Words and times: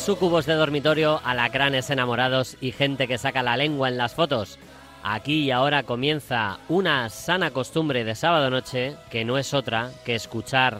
Sucubos 0.00 0.46
de 0.46 0.54
dormitorio, 0.54 1.20
alacranes 1.24 1.90
enamorados 1.90 2.56
y 2.60 2.72
gente 2.72 3.06
que 3.06 3.18
saca 3.18 3.42
la 3.42 3.56
lengua 3.56 3.88
en 3.88 3.98
las 3.98 4.14
fotos. 4.14 4.58
Aquí 5.02 5.44
y 5.44 5.50
ahora 5.50 5.82
comienza 5.82 6.58
una 6.68 7.08
sana 7.10 7.50
costumbre 7.50 8.04
de 8.04 8.14
sábado 8.14 8.50
noche 8.50 8.96
que 9.10 9.24
no 9.24 9.38
es 9.38 9.52
otra 9.54 9.90
que 10.04 10.14
escuchar 10.14 10.78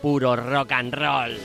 puro 0.00 0.36
rock 0.36 0.72
and 0.72 0.94
roll. 0.94 1.36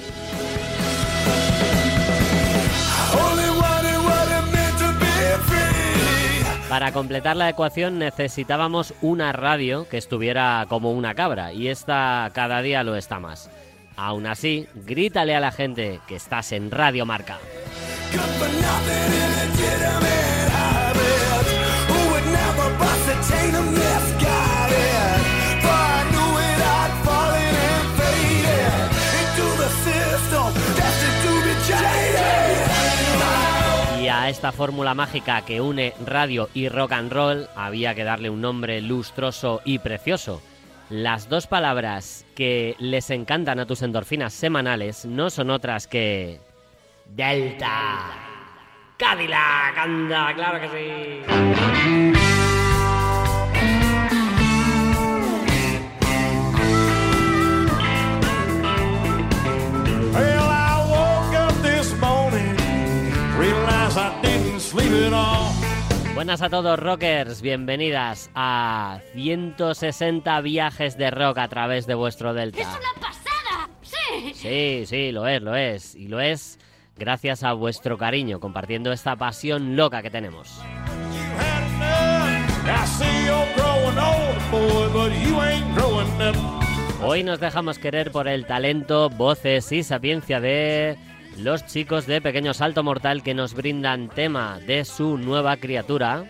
Para 6.70 6.92
completar 6.92 7.36
la 7.36 7.50
ecuación 7.50 7.98
necesitábamos 7.98 8.94
una 9.02 9.32
radio 9.32 9.88
que 9.90 9.98
estuviera 9.98 10.66
como 10.68 10.92
una 10.92 11.16
cabra 11.16 11.54
y 11.54 11.70
esta 11.70 12.30
cada 12.34 12.62
día 12.62 12.84
lo 12.84 12.96
está 12.96 13.20
más. 13.20 13.50
Aún 13.98 14.28
así, 14.28 14.68
grítale 14.76 15.36
a 15.36 15.40
la 15.40 15.52
gente 15.52 16.00
que 16.08 16.16
estás 16.16 16.52
en 16.52 16.70
Radio 16.70 17.04
Marca. 17.08 17.40
Y 34.00 34.08
a 34.10 34.30
esta 34.30 34.52
fórmula 34.52 34.94
mágica 34.94 35.42
que 35.42 35.60
une 35.60 35.94
radio 36.06 36.50
y 36.54 36.70
rock 36.70 36.92
and 36.92 37.12
roll 37.12 37.50
había 37.56 37.96
que 37.96 38.04
darle 38.04 38.30
un 38.30 38.42
nombre 38.42 38.80
lustroso 38.80 39.62
y 39.66 39.80
precioso. 39.80 40.40
Las 40.90 41.28
dos 41.28 41.48
palabras 41.48 42.26
que 42.34 42.76
les 42.80 43.10
encantan 43.10 43.60
a 43.60 43.66
tus 43.66 43.82
endorfinas 43.82 44.34
semanales 44.34 45.06
no 45.06 45.30
son 45.30 45.50
otras 45.50 45.86
que... 45.86 46.40
Delta. 47.06 48.12
Cadillac, 48.96 49.76
claro 50.36 50.62
que 50.62 50.70
sí. 50.70 51.24
Well, 60.14 60.50
I 60.50 60.86
woke 60.90 61.36
up 61.36 61.54
this 61.62 61.94
morning, 62.00 62.56
realized 63.38 63.98
I 63.98 64.18
didn't 64.22 64.62
sleep 64.62 64.92
at 64.92 65.12
all. 65.14 65.57
Buenas 66.18 66.42
a 66.42 66.50
todos 66.50 66.80
rockers, 66.80 67.44
bienvenidas 67.44 68.32
a 68.34 69.02
160 69.14 70.42
viajes 70.42 70.98
de 70.98 71.12
rock 71.12 71.38
a 71.38 71.48
través 71.48 71.86
de 71.86 71.94
vuestro 71.94 72.34
Delta. 72.34 72.60
¡Es 72.60 72.68
una 72.68 73.00
pasada! 73.00 73.70
¡Sí! 73.84 74.34
Sí, 74.34 74.86
sí, 74.88 75.12
lo 75.12 75.28
es, 75.28 75.44
lo 75.44 75.56
es. 75.56 75.94
Y 75.94 76.08
lo 76.08 76.20
es 76.20 76.58
gracias 76.98 77.44
a 77.44 77.54
vuestro 77.54 78.00
cariño, 78.00 78.40
compartiendo 78.40 78.92
esta 78.92 79.16
pasión 79.16 79.76
loca 79.76 80.02
que 80.02 80.10
tenemos. 80.10 80.60
Hoy 87.04 87.24
nos 87.24 87.40
dejamos 87.40 87.78
querer 87.78 88.12
por 88.12 88.28
el 88.28 88.48
talento, 88.48 89.12
voces 89.12 89.72
y 89.72 89.84
sapiencia 89.84 90.40
de 90.40 90.98
los 91.40 91.66
chicos 91.66 92.06
de 92.08 92.22
Pequeño 92.22 92.54
Salto 92.54 92.84
Mortal 92.84 93.24
que 93.24 93.34
nos 93.34 93.54
brindan 93.54 94.10
tema 94.10 94.60
de 94.66 94.86
su 94.86 95.18
nueva 95.18 95.58
criatura, 95.58 96.26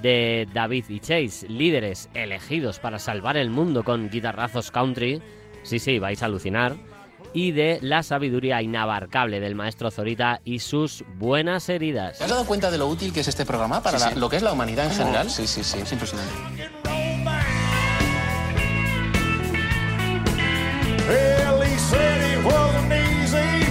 de 0.00 0.48
David 0.52 0.86
y 0.88 1.00
Chase, 1.00 1.46
líderes 1.48 2.08
elegidos 2.14 2.78
para 2.78 2.98
salvar 2.98 3.36
el 3.36 3.50
mundo 3.50 3.84
con 3.84 4.08
guitarrazos 4.10 4.70
country. 4.70 5.22
Sí, 5.62 5.78
sí, 5.78 5.98
vais 5.98 6.22
a 6.22 6.26
alucinar. 6.26 6.74
Y 7.34 7.52
de 7.52 7.78
la 7.80 8.02
sabiduría 8.02 8.60
inabarcable 8.60 9.40
del 9.40 9.54
maestro 9.54 9.90
Zorita 9.90 10.40
y 10.44 10.58
sus 10.58 11.04
buenas 11.16 11.68
heridas. 11.68 12.18
¿Te 12.18 12.24
has 12.24 12.30
dado 12.30 12.44
cuenta 12.44 12.70
de 12.70 12.78
lo 12.78 12.88
útil 12.88 13.12
que 13.12 13.20
es 13.20 13.28
este 13.28 13.46
programa 13.46 13.82
para 13.82 13.98
la- 13.98 14.10
lo 14.10 14.28
que 14.28 14.36
es 14.36 14.42
la 14.42 14.52
humanidad 14.52 14.86
en 14.86 14.92
general? 14.92 15.30
Sí, 15.30 15.46
sí, 15.46 15.62
sí. 15.64 15.78
Es 15.80 15.92
impresionante. 15.92 16.32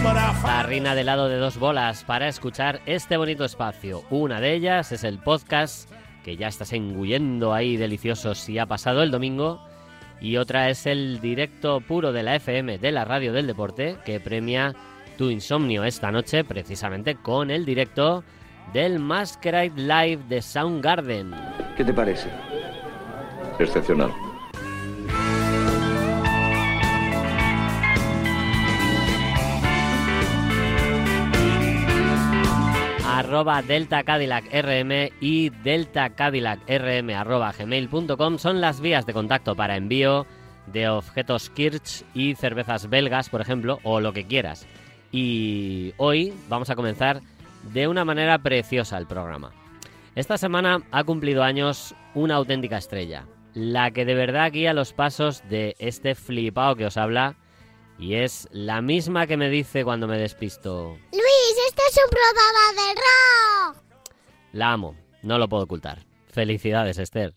Tarrina 0.01 0.95
de 0.95 1.03
lado 1.03 1.29
de 1.29 1.37
dos 1.37 1.59
bolas 1.59 2.03
para 2.03 2.27
escuchar 2.27 2.81
este 2.87 3.17
bonito 3.17 3.45
espacio. 3.45 4.01
Una 4.09 4.41
de 4.41 4.55
ellas 4.55 4.91
es 4.91 5.03
el 5.03 5.19
podcast 5.19 5.91
que 6.23 6.37
ya 6.37 6.47
estás 6.47 6.73
engullendo 6.73 7.53
ahí 7.53 7.77
delicioso 7.77 8.33
si 8.33 8.57
ha 8.57 8.65
pasado 8.65 9.03
el 9.03 9.11
domingo. 9.11 9.61
Y 10.19 10.37
otra 10.37 10.69
es 10.69 10.87
el 10.87 11.21
directo 11.21 11.81
puro 11.81 12.11
de 12.11 12.23
la 12.23 12.35
FM 12.35 12.79
de 12.79 12.91
la 12.91 13.05
radio 13.05 13.31
del 13.31 13.45
deporte 13.45 13.97
que 14.03 14.19
premia 14.19 14.73
tu 15.19 15.29
insomnio 15.29 15.83
esta 15.83 16.11
noche 16.11 16.43
precisamente 16.43 17.15
con 17.15 17.51
el 17.51 17.63
directo 17.63 18.23
del 18.73 18.97
Masquerade 18.97 19.73
Live 19.75 20.23
de 20.27 20.41
Soundgarden. 20.41 21.31
¿Qué 21.77 21.85
te 21.85 21.93
parece? 21.93 22.29
Excepcional. 23.59 24.11
Arroba 33.21 33.61
Delta 33.61 34.01
Cadillac 34.01 34.45
RM 34.51 35.11
y 35.21 35.49
Delta 35.49 36.09
Cadillac 36.09 36.59
RM 36.67 37.11
arroba 37.11 37.53
gmail.com 37.55 38.39
son 38.39 38.61
las 38.61 38.81
vías 38.81 39.05
de 39.05 39.13
contacto 39.13 39.55
para 39.55 39.77
envío 39.77 40.25
de 40.65 40.89
objetos 40.89 41.51
Kirch 41.51 42.03
y 42.15 42.33
cervezas 42.33 42.89
belgas, 42.89 43.29
por 43.29 43.41
ejemplo, 43.41 43.77
o 43.83 43.99
lo 43.99 44.11
que 44.11 44.25
quieras. 44.25 44.65
Y 45.11 45.93
hoy 45.97 46.33
vamos 46.49 46.71
a 46.71 46.75
comenzar 46.75 47.21
de 47.71 47.87
una 47.87 48.05
manera 48.05 48.39
preciosa 48.39 48.97
el 48.97 49.05
programa. 49.05 49.51
Esta 50.15 50.39
semana 50.39 50.81
ha 50.89 51.03
cumplido 51.03 51.43
años 51.43 51.93
una 52.15 52.37
auténtica 52.37 52.79
estrella, 52.79 53.27
la 53.53 53.91
que 53.91 54.03
de 54.03 54.15
verdad 54.15 54.51
guía 54.51 54.73
los 54.73 54.93
pasos 54.93 55.47
de 55.47 55.75
este 55.77 56.15
flipao 56.15 56.75
que 56.75 56.87
os 56.87 56.97
habla 56.97 57.35
y 57.99 58.15
es 58.15 58.49
la 58.51 58.81
misma 58.81 59.27
que 59.27 59.37
me 59.37 59.51
dice 59.51 59.83
cuando 59.83 60.07
me 60.07 60.17
despisto. 60.17 60.97
Luis, 61.11 61.40
este 61.67 61.81
es 61.89 61.97
un 62.03 62.09
programa 62.09 62.63
de 62.75 62.95
rock. 62.95 64.11
La 64.53 64.73
amo, 64.73 64.95
no 65.21 65.37
lo 65.37 65.47
puedo 65.47 65.63
ocultar. 65.63 66.05
Felicidades, 66.29 66.97
Esther. 66.97 67.33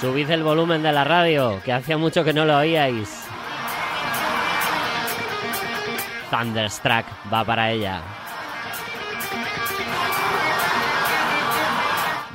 Subid 0.00 0.30
el 0.30 0.42
volumen 0.42 0.82
de 0.82 0.92
la 0.92 1.04
radio, 1.04 1.60
que 1.62 1.74
hacía 1.74 1.98
mucho 1.98 2.24
que 2.24 2.32
no 2.32 2.46
lo 2.46 2.56
oíais. 2.56 3.22
Thunderstruck 6.30 7.04
va 7.30 7.44
para 7.44 7.70
ella. 7.70 8.19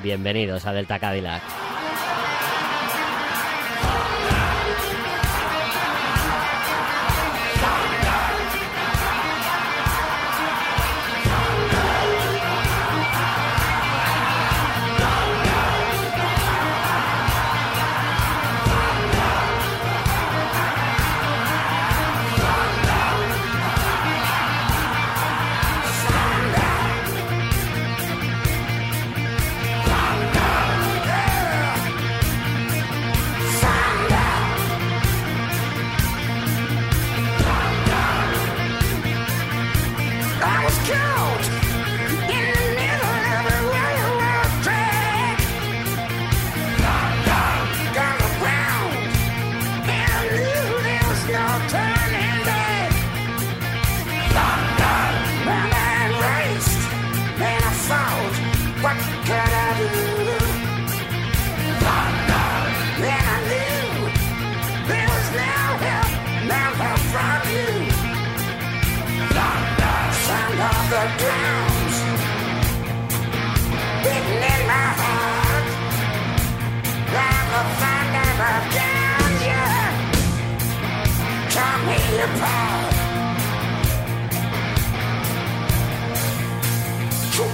Bienvenidos 0.05 0.67
a 0.67 0.71
Delta 0.71 0.99
Cadillac. 0.99 1.64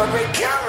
We 0.00 0.22
got. 0.32 0.59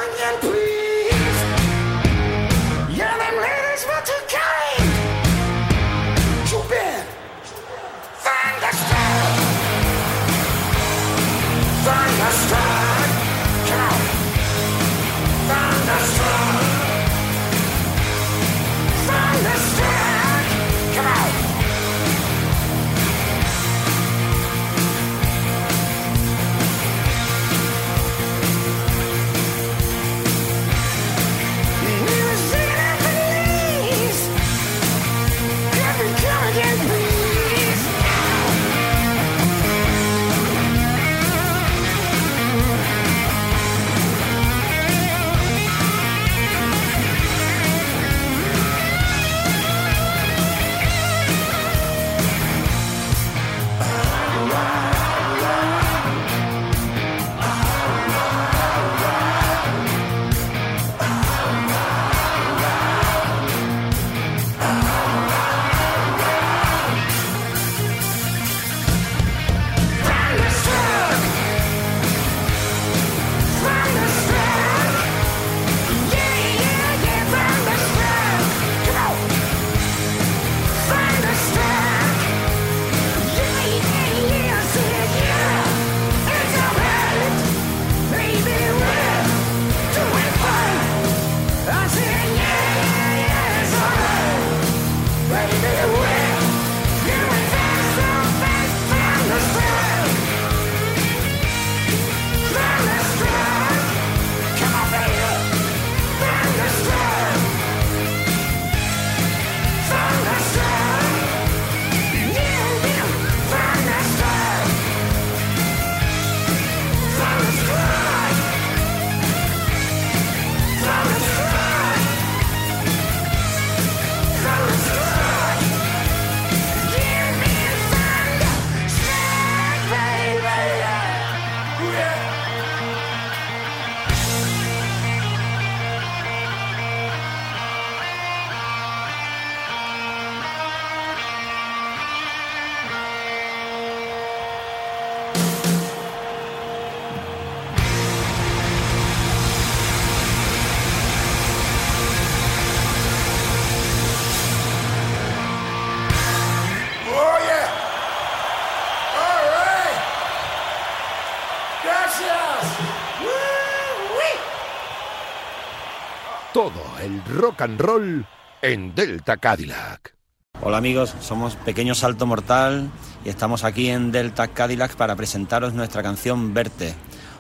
rock 167.31 167.61
and 167.61 167.79
roll 167.79 168.25
en 168.61 168.93
Delta 168.93 169.38
Cadillac. 169.38 170.15
Hola 170.61 170.77
amigos, 170.77 171.15
somos 171.21 171.55
Pequeño 171.55 171.95
Salto 171.95 172.25
Mortal 172.25 172.91
y 173.25 173.29
estamos 173.29 173.63
aquí 173.63 173.89
en 173.89 174.11
Delta 174.11 174.50
Cadillac 174.50 174.95
para 174.95 175.15
presentaros 175.15 175.73
nuestra 175.73 176.03
canción 176.03 176.53
Verte, 176.53 176.93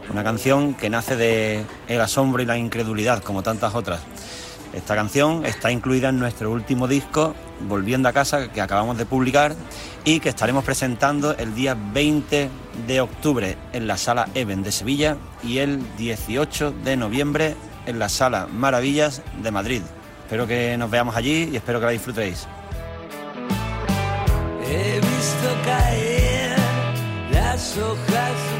una 0.09 0.23
canción 0.23 0.73
que 0.73 0.89
nace 0.89 1.15
de 1.15 1.65
el 1.87 2.01
asombro 2.01 2.41
y 2.41 2.45
la 2.45 2.57
incredulidad 2.57 3.21
como 3.21 3.43
tantas 3.43 3.75
otras. 3.75 4.01
Esta 4.73 4.95
canción 4.95 5.45
está 5.45 5.71
incluida 5.71 6.09
en 6.09 6.19
nuestro 6.19 6.51
último 6.51 6.87
disco, 6.87 7.35
Volviendo 7.67 8.09
a 8.09 8.13
casa, 8.13 8.51
que 8.51 8.59
acabamos 8.59 8.97
de 8.97 9.05
publicar 9.05 9.53
y 10.03 10.19
que 10.19 10.29
estaremos 10.29 10.63
presentando 10.63 11.37
el 11.37 11.53
día 11.53 11.77
20 11.93 12.49
de 12.87 13.01
octubre 13.01 13.55
en 13.71 13.85
la 13.85 13.97
sala 13.97 14.27
Even 14.33 14.63
de 14.63 14.71
Sevilla 14.71 15.17
y 15.43 15.59
el 15.59 15.79
18 15.97 16.71
de 16.83 16.97
noviembre 16.97 17.55
en 17.85 17.99
la 17.99 18.09
Sala 18.09 18.47
Maravillas 18.51 19.21
de 19.41 19.51
Madrid. 19.51 19.81
Espero 20.23 20.47
que 20.47 20.77
nos 20.77 20.89
veamos 20.89 21.15
allí 21.15 21.49
y 21.51 21.57
espero 21.57 21.79
que 21.79 21.85
la 21.85 21.91
disfrutéis. 21.91 22.47
He 24.65 24.99
visto 24.99 25.47
caer 25.65 26.55
las 27.31 27.77
hojas 27.77 28.50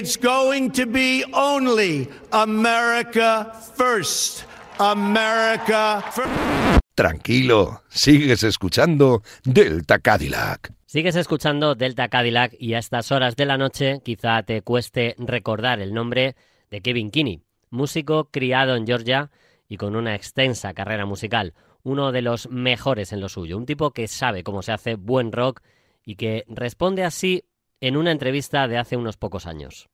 It's 0.00 0.16
going 0.16 0.70
to 0.70 0.86
be 0.86 1.24
only 1.34 2.08
America 2.32 3.52
first. 3.76 4.46
America 4.78 6.02
first. 6.10 6.80
Tranquilo, 6.94 7.82
sigues 7.90 8.42
escuchando 8.42 9.22
Delta 9.44 9.98
Cadillac. 9.98 10.72
Sigues 10.86 11.16
escuchando 11.16 11.74
Delta 11.74 12.08
Cadillac 12.08 12.54
y 12.58 12.72
a 12.72 12.78
estas 12.78 13.12
horas 13.12 13.36
de 13.36 13.44
la 13.44 13.58
noche 13.58 14.00
quizá 14.02 14.42
te 14.42 14.62
cueste 14.62 15.16
recordar 15.18 15.80
el 15.80 15.92
nombre 15.92 16.34
de 16.70 16.80
Kevin 16.80 17.10
Kinney, 17.10 17.42
músico 17.68 18.30
criado 18.30 18.76
en 18.76 18.86
Georgia 18.86 19.30
y 19.68 19.76
con 19.76 19.96
una 19.96 20.14
extensa 20.14 20.72
carrera 20.72 21.04
musical, 21.04 21.52
uno 21.82 22.10
de 22.10 22.22
los 22.22 22.48
mejores 22.48 23.12
en 23.12 23.20
lo 23.20 23.28
suyo, 23.28 23.58
un 23.58 23.66
tipo 23.66 23.90
que 23.90 24.08
sabe 24.08 24.44
cómo 24.44 24.62
se 24.62 24.72
hace 24.72 24.94
buen 24.94 25.30
rock 25.30 25.60
y 26.02 26.14
que 26.14 26.46
responde 26.48 27.04
así 27.04 27.44
en 27.80 27.96
una 27.96 28.12
entrevista 28.12 28.66
de 28.66 28.78
hace 28.78 28.96
unos 28.96 29.18
pocos 29.18 29.46
años. 29.46 29.89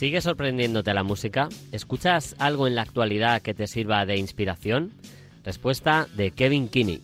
¿Sigue 0.00 0.22
sorprendiéndote 0.22 0.94
la 0.94 1.02
música? 1.02 1.50
¿Escuchas 1.72 2.34
algo 2.38 2.66
en 2.66 2.74
la 2.74 2.80
actualidad 2.80 3.42
que 3.42 3.52
te 3.52 3.66
sirva 3.66 4.06
de 4.06 4.16
inspiración? 4.16 4.92
Respuesta 5.44 6.08
de 6.16 6.30
Kevin 6.30 6.68
Kinney. 6.70 7.02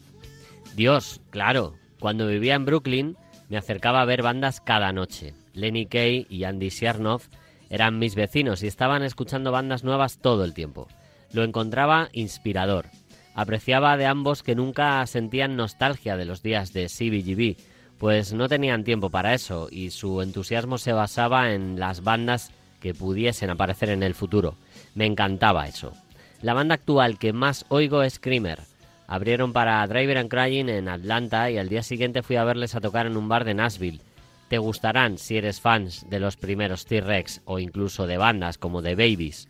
Dios, 0.76 1.20
claro, 1.28 1.74
cuando 2.00 2.26
vivía 2.26 2.54
en 2.54 2.64
Brooklyn 2.64 3.18
me 3.50 3.58
acercaba 3.58 4.00
a 4.00 4.06
ver 4.06 4.22
bandas 4.22 4.62
cada 4.62 4.94
noche. 4.94 5.34
Lenny 5.52 5.84
Kay 5.84 6.26
y 6.30 6.44
Andy 6.44 6.70
Siernoff 6.70 7.28
eran 7.68 7.98
mis 7.98 8.14
vecinos 8.14 8.62
y 8.62 8.66
estaban 8.66 9.02
escuchando 9.02 9.52
bandas 9.52 9.84
nuevas 9.84 10.16
todo 10.16 10.42
el 10.42 10.54
tiempo. 10.54 10.88
Lo 11.34 11.44
encontraba 11.44 12.08
inspirador. 12.14 12.86
Apreciaba 13.34 13.98
de 13.98 14.06
ambos 14.06 14.42
que 14.42 14.54
nunca 14.54 15.06
sentían 15.06 15.54
nostalgia 15.54 16.16
de 16.16 16.24
los 16.24 16.42
días 16.42 16.72
de 16.72 16.86
CBGB, 16.86 17.62
pues 17.98 18.32
no 18.32 18.48
tenían 18.48 18.84
tiempo 18.84 19.10
para 19.10 19.34
eso 19.34 19.68
y 19.70 19.90
su 19.90 20.22
entusiasmo 20.22 20.78
se 20.78 20.94
basaba 20.94 21.52
en 21.52 21.78
las 21.78 22.02
bandas 22.02 22.52
que 22.86 22.94
pudiesen 22.94 23.50
aparecer 23.50 23.88
en 23.88 24.04
el 24.04 24.14
futuro. 24.14 24.54
Me 24.94 25.06
encantaba 25.06 25.66
eso. 25.66 25.92
La 26.40 26.54
banda 26.54 26.76
actual 26.76 27.18
que 27.18 27.32
más 27.32 27.66
oigo 27.68 28.04
es 28.04 28.14
Screamer. 28.14 28.60
Abrieron 29.08 29.52
para 29.52 29.84
Driver 29.88 30.18
and 30.18 30.30
Crying 30.30 30.68
en 30.68 30.88
Atlanta 30.88 31.50
y 31.50 31.58
al 31.58 31.68
día 31.68 31.82
siguiente 31.82 32.22
fui 32.22 32.36
a 32.36 32.44
verles 32.44 32.76
a 32.76 32.80
tocar 32.80 33.06
en 33.06 33.16
un 33.16 33.28
bar 33.28 33.44
de 33.44 33.54
Nashville. 33.54 34.02
Te 34.48 34.58
gustarán 34.58 35.18
si 35.18 35.36
eres 35.36 35.60
fans 35.60 36.06
de 36.08 36.20
los 36.20 36.36
primeros 36.36 36.86
T-Rex 36.86 37.40
o 37.44 37.58
incluso 37.58 38.06
de 38.06 38.18
bandas 38.18 38.56
como 38.56 38.84
The 38.84 38.94
Babies. 38.94 39.48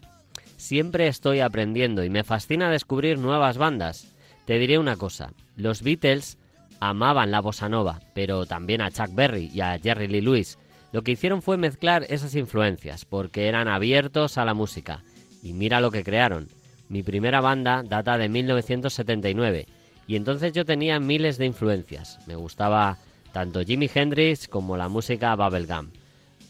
Siempre 0.57 1.07
estoy 1.07 1.41
aprendiendo 1.41 2.05
y 2.05 2.09
me 2.09 2.25
fascina 2.25 2.71
descubrir 2.71 3.19
nuevas 3.19 3.59
bandas. 3.59 4.11
Te 4.47 4.59
diré 4.59 4.79
una 4.79 4.97
cosa, 4.97 5.35
los 5.57 5.83
Beatles 5.83 6.39
amaban 6.81 7.31
la 7.31 7.41
bossa 7.41 7.69
nova, 7.69 8.01
pero 8.15 8.47
también 8.47 8.81
a 8.81 8.91
Chuck 8.91 9.15
Berry 9.15 9.51
y 9.53 9.61
a 9.61 9.79
Jerry 9.79 10.09
Lee 10.09 10.23
Lewis. 10.23 10.57
Lo 10.93 11.03
que 11.03 11.13
hicieron 11.13 11.43
fue 11.43 11.57
mezclar 11.57 12.07
esas 12.09 12.35
influencias, 12.35 13.05
porque 13.05 13.49
eran 13.49 13.69
abiertos 13.69 14.39
a 14.39 14.45
la 14.45 14.55
música. 14.55 15.03
Y 15.43 15.53
mira 15.53 15.81
lo 15.81 15.91
que 15.91 16.05
crearon. 16.05 16.49
Mi 16.89 17.03
primera 17.03 17.41
banda 17.41 17.83
data 17.83 18.17
de 18.19 18.29
1979, 18.29 19.67
y 20.07 20.17
entonces 20.17 20.53
yo 20.53 20.65
tenía 20.65 21.01
miles 21.01 21.37
de 21.37 21.47
influencias. 21.47 22.19
Me 22.27 22.37
gustaba 22.37 22.99
tanto 23.33 23.63
Jimi 23.63 23.91
Hendrix 23.93 24.49
como 24.49 24.77
la 24.77 24.89
música 24.89 25.35
bubblegum. 25.35 25.91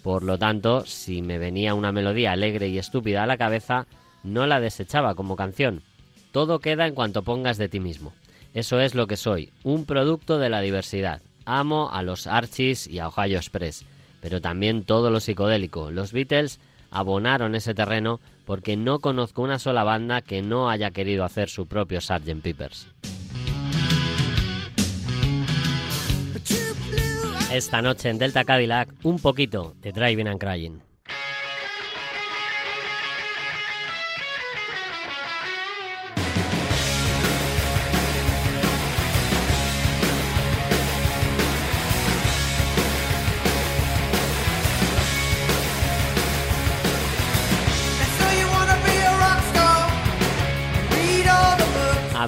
Por 0.03 0.23
lo 0.23 0.39
tanto, 0.39 0.85
si 0.85 1.23
me 1.23 1.39
venía 1.39 1.75
una 1.75 1.91
melodía 1.91 2.33
alegre 2.33 2.69
y 2.69 2.79
estúpida 2.79 3.25
a 3.25 3.27
la 3.27 3.39
cabeza, 3.39 3.87
no 4.23 4.47
la 4.47 4.61
desechaba 4.61 5.15
como 5.15 5.37
canción. 5.37 5.83
Todo 6.33 6.61
queda 6.61 6.87
en 6.87 6.95
cuanto 6.95 7.23
pongas 7.23 7.57
de 7.57 7.69
ti 7.69 7.81
mismo. 7.81 8.13
Eso 8.55 8.81
es 8.81 8.95
lo 8.95 9.07
que 9.07 9.17
soy, 9.17 9.53
un 9.65 9.85
producto 9.85 10.39
de 10.39 10.51
la 10.51 10.61
diversidad. 10.61 11.23
Amo 11.45 11.91
a 11.93 12.03
los 12.03 12.27
Archies 12.27 12.87
y 12.87 12.99
a 12.99 13.09
Ohio 13.09 13.39
Express, 13.39 13.85
pero 14.27 14.41
también 14.41 14.83
todo 14.83 15.13
lo 15.13 15.21
psicodélico. 15.21 15.93
Los 15.93 16.11
Beatles 16.11 16.59
abonaron 16.91 17.55
ese 17.55 17.75
terreno 17.75 18.19
porque 18.45 18.77
no 18.77 18.99
conozco 18.99 19.41
una 19.41 19.61
sola 19.61 19.85
banda 19.85 20.21
que 20.21 20.43
no 20.43 20.69
haya 20.69 20.91
querido 20.91 21.25
hacer 21.25 21.49
su 21.49 21.69
propio 21.69 22.01
Sgt. 22.01 22.43
Peppers. 22.43 22.89
Esta 27.53 27.81
noche 27.81 28.11
en 28.11 28.19
Delta 28.19 28.43
Cadillac, 28.43 28.93
un 29.05 29.21
poquito 29.21 29.77
de 29.81 29.93
Driving 29.93 30.27
and 30.27 30.41
Crying. 30.41 30.86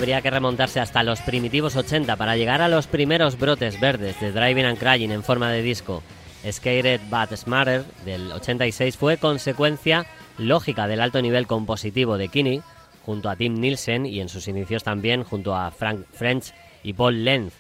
Habría 0.08 0.22
que 0.22 0.30
remontarse 0.30 0.80
hasta 0.80 1.02
los 1.02 1.20
primitivos 1.20 1.76
80 1.76 2.16
para 2.16 2.34
llegar 2.34 2.62
a 2.62 2.68
los 2.68 2.86
primeros 2.86 3.38
brotes 3.38 3.78
verdes 3.78 4.18
de 4.18 4.32
Driving 4.32 4.64
and 4.64 4.78
Crying 4.78 5.10
en 5.10 5.22
forma 5.22 5.50
de 5.50 5.60
disco. 5.60 6.02
Skated 6.50 7.02
But 7.10 7.36
Smarter 7.36 7.84
del 8.06 8.32
86 8.32 8.96
fue 8.96 9.18
consecuencia 9.18 10.06
lógica 10.38 10.88
del 10.88 11.02
alto 11.02 11.20
nivel 11.20 11.46
compositivo 11.46 12.16
de 12.16 12.28
Kinney 12.28 12.62
junto 13.04 13.28
a 13.28 13.36
Tim 13.36 13.60
Nielsen 13.60 14.06
y 14.06 14.22
en 14.22 14.30
sus 14.30 14.48
inicios 14.48 14.82
también 14.82 15.24
junto 15.24 15.54
a 15.54 15.70
Frank 15.72 16.06
French 16.10 16.54
y 16.82 16.94
Paul 16.94 17.22
Lenz. 17.22 17.52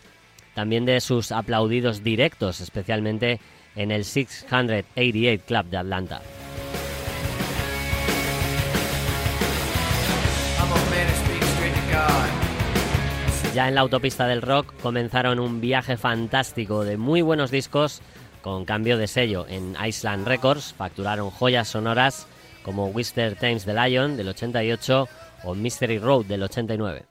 También 0.54 0.86
de 0.86 1.02
sus 1.02 1.32
aplaudidos 1.32 2.02
directos, 2.02 2.62
especialmente 2.62 3.40
en 3.76 3.90
el 3.90 4.06
688 4.06 5.44
Club 5.46 5.66
de 5.66 5.76
Atlanta. 5.76 6.22
God. 11.98 12.37
Ya 13.54 13.66
en 13.66 13.74
la 13.74 13.80
autopista 13.80 14.26
del 14.26 14.42
rock 14.42 14.72
comenzaron 14.82 15.40
un 15.40 15.60
viaje 15.60 15.96
fantástico 15.96 16.84
de 16.84 16.96
muy 16.96 17.22
buenos 17.22 17.50
discos 17.50 18.02
con 18.42 18.64
cambio 18.64 18.98
de 18.98 19.08
sello. 19.08 19.46
En 19.48 19.74
Island 19.84 20.28
Records 20.28 20.74
facturaron 20.74 21.30
joyas 21.30 21.68
sonoras 21.68 22.26
como 22.62 22.88
Wister 22.88 23.36
Times 23.36 23.64
the 23.64 23.74
Lion 23.74 24.16
del 24.16 24.28
88 24.28 25.08
o 25.44 25.54
Mystery 25.54 25.98
Road 25.98 26.26
del 26.26 26.42
89. 26.42 27.07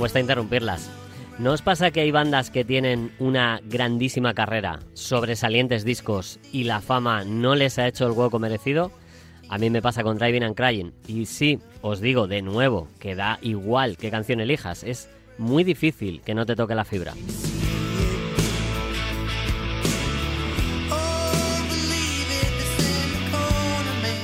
Cuesta 0.00 0.18
interrumpirlas. 0.18 0.90
¿No 1.38 1.52
os 1.52 1.60
pasa 1.60 1.90
que 1.90 2.00
hay 2.00 2.10
bandas 2.10 2.50
que 2.50 2.64
tienen 2.64 3.12
una 3.18 3.60
grandísima 3.64 4.32
carrera, 4.32 4.78
sobresalientes 4.94 5.84
discos 5.84 6.40
y 6.52 6.64
la 6.64 6.80
fama 6.80 7.22
no 7.26 7.54
les 7.54 7.78
ha 7.78 7.86
hecho 7.86 8.06
el 8.06 8.12
hueco 8.12 8.38
merecido? 8.38 8.92
A 9.50 9.58
mí 9.58 9.68
me 9.68 9.82
pasa 9.82 10.02
con 10.02 10.16
Driving 10.16 10.44
and 10.44 10.56
Crying. 10.56 10.94
Y 11.06 11.26
sí, 11.26 11.58
os 11.82 12.00
digo 12.00 12.28
de 12.28 12.40
nuevo 12.40 12.88
que 12.98 13.14
da 13.14 13.38
igual 13.42 13.98
qué 13.98 14.10
canción 14.10 14.40
elijas, 14.40 14.84
es 14.84 15.10
muy 15.36 15.64
difícil 15.64 16.22
que 16.22 16.34
no 16.34 16.46
te 16.46 16.56
toque 16.56 16.74
la 16.74 16.86
fibra. 16.86 17.12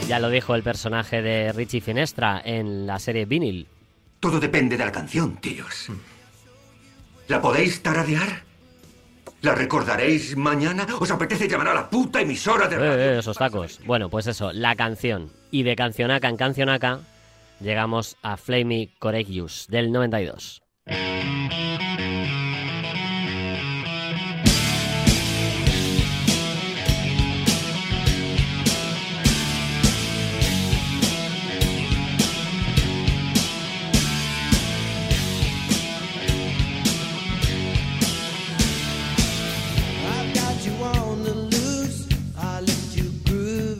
Ya 0.09 0.21
lo 0.21 0.31
dijo 0.31 0.55
el 0.55 0.62
personaje 0.62 1.21
de 1.21 1.53
Richie 1.53 1.83
Finestra 1.83 2.41
en 2.43 2.87
la 2.87 2.99
serie 2.99 3.27
Vinyl. 3.27 3.67
Todo 4.27 4.41
depende 4.41 4.77
de 4.77 4.85
la 4.85 4.91
canción, 4.91 5.37
tíos. 5.37 5.87
¿La 7.29 7.41
podéis 7.41 7.81
tararear? 7.81 8.43
¿La 9.41 9.55
recordaréis 9.55 10.37
mañana? 10.37 10.85
¿Os 10.99 11.12
apetece 11.12 11.47
llamar 11.47 11.69
a 11.69 11.75
la 11.75 11.89
puta 11.89 12.21
emisora 12.21 12.67
de 12.67 12.77
radio? 12.77 12.93
Eh, 12.93 13.15
eh, 13.15 13.19
esos 13.21 13.37
tacos. 13.37 13.79
Bueno, 13.87 14.11
pues 14.11 14.27
eso, 14.27 14.53
la 14.53 14.75
canción. 14.75 15.31
Y 15.53 15.62
de 15.62 15.77
cancionaca 15.77 16.29
en 16.29 16.37
cancionaca 16.37 16.99
llegamos 17.61 18.17
a 18.21 18.37
Flamey 18.37 18.91
Courageous 18.99 19.69
del 19.69 19.93
92. 19.93 20.61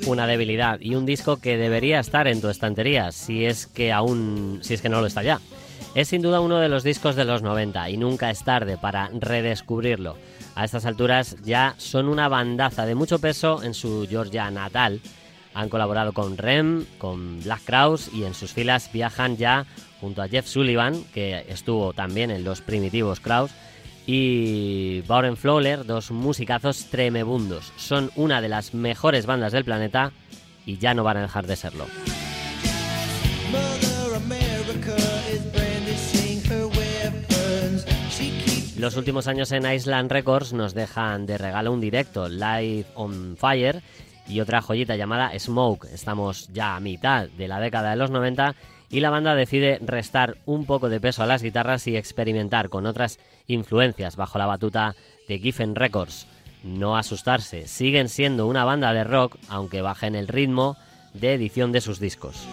Una 0.07 0.29
debilidad 0.29 0.79
y 0.81 0.95
un 0.95 1.05
disco 1.05 1.38
que 1.38 1.57
debería 1.57 1.99
estar 1.99 2.29
en 2.29 2.40
tu 2.40 2.49
estantería, 2.49 3.11
si 3.11 3.45
es 3.45 3.66
que 3.66 3.92
aún, 3.92 4.61
si 4.62 4.75
es 4.75 4.81
que 4.81 4.88
no 4.88 5.01
lo 5.01 5.09
está 5.09 5.25
ya. 5.25 5.40
Es 5.97 6.09
sin 6.09 6.23
duda 6.23 6.40
uno 6.40 6.59
de 6.59 6.69
los 6.69 6.85
discos 6.85 7.16
de 7.16 7.25
los 7.25 7.42
90 7.42 7.90
y 7.90 7.97
nunca 7.97 8.31
es 8.31 8.45
tarde 8.45 8.77
para 8.77 9.11
redescubrirlo. 9.12 10.16
A 10.55 10.64
estas 10.64 10.87
alturas 10.87 11.37
ya 11.42 11.75
son 11.79 12.09
una 12.09 12.29
bandaza 12.29 12.87
de 12.87 12.95
mucho 12.95 13.19
peso 13.19 13.64
en 13.64 13.75
su 13.75 14.07
Georgia 14.09 14.49
natal. 14.53 15.01
Han 15.55 15.69
colaborado 15.69 16.12
con 16.12 16.38
Rem, 16.38 16.87
con 16.99 17.42
Black 17.42 17.64
Crowes 17.64 18.09
y 18.14 18.25
en 18.25 18.35
sus 18.35 18.53
filas 18.53 18.90
viajan 18.92 19.37
ya 19.37 19.66
junto 20.01 20.23
a 20.23 20.29
Jeff 20.29 20.47
Sullivan, 20.47 21.03
que 21.12 21.47
estuvo 21.49 21.92
también 21.95 22.31
en 22.31 22.45
los 22.45 22.61
primitivos 22.61 23.19
Crowes, 23.19 23.51
y 24.07 25.01
Bauren 25.03 25.37
Fowler, 25.37 25.85
dos 25.85 26.12
musicazos 26.12 26.87
tremebundos. 26.87 27.73
Son 27.77 28.11
una 28.14 28.40
de 28.40 28.49
las 28.49 28.73
mejores 28.73 29.27
bandas 29.27 29.53
del 29.53 29.64
planeta 29.64 30.12
y 30.64 30.79
ya 30.79 30.95
no 30.95 31.03
van 31.03 31.16
a 31.16 31.23
dejar 31.23 31.47
de 31.47 31.57
serlo. 31.57 31.87
Los 38.79 38.97
últimos 38.97 39.27
años 39.27 39.51
en 39.53 39.71
Island 39.71 40.12
Records 40.12 40.53
nos 40.53 40.75
dejan 40.75 41.27
de 41.27 41.38
regalo 41.38 41.73
un 41.73 41.81
directo, 41.81 42.29
Live 42.29 42.87
on 42.95 43.37
Fire, 43.37 43.83
y 44.29 44.40
otra 44.40 44.61
joyita 44.61 44.97
llamada 44.97 45.37
Smoke. 45.38 45.88
Estamos 45.92 46.49
ya 46.53 46.77
a 46.77 46.81
mitad 46.81 47.29
de 47.29 47.49
la 47.49 47.59
década 47.59 47.90
de 47.90 47.97
los 47.97 48.11
90 48.11 48.55
y 48.90 49.01
la 49.01 49.11
banda 49.11 49.35
decide 49.35 49.79
restar 49.83 50.37
un 50.46 50.64
poco 50.66 50.88
de 50.88 51.01
peso 51.01 51.22
a 51.22 51.27
las 51.27 51.42
guitarras 51.42 51.87
y 51.87 51.96
experimentar 51.96 52.68
con 52.68 52.87
otras 52.87 53.18
influencias 53.46 54.16
bajo 54.16 54.38
la 54.38 54.46
batuta 54.46 54.94
de 55.29 55.38
Giffen 55.38 55.75
Records. 55.75 56.27
No 56.62 56.96
asustarse, 56.96 57.68
siguen 57.68 58.09
siendo 58.09 58.46
una 58.46 58.64
banda 58.64 58.92
de 58.92 59.05
rock, 59.05 59.37
aunque 59.49 59.83
bajen 59.83 60.14
el 60.14 60.29
ritmo 60.29 60.77
de 61.14 61.35
edición 61.35 61.72
de 61.72 61.81
sus 61.81 62.01
discos. 62.01 62.46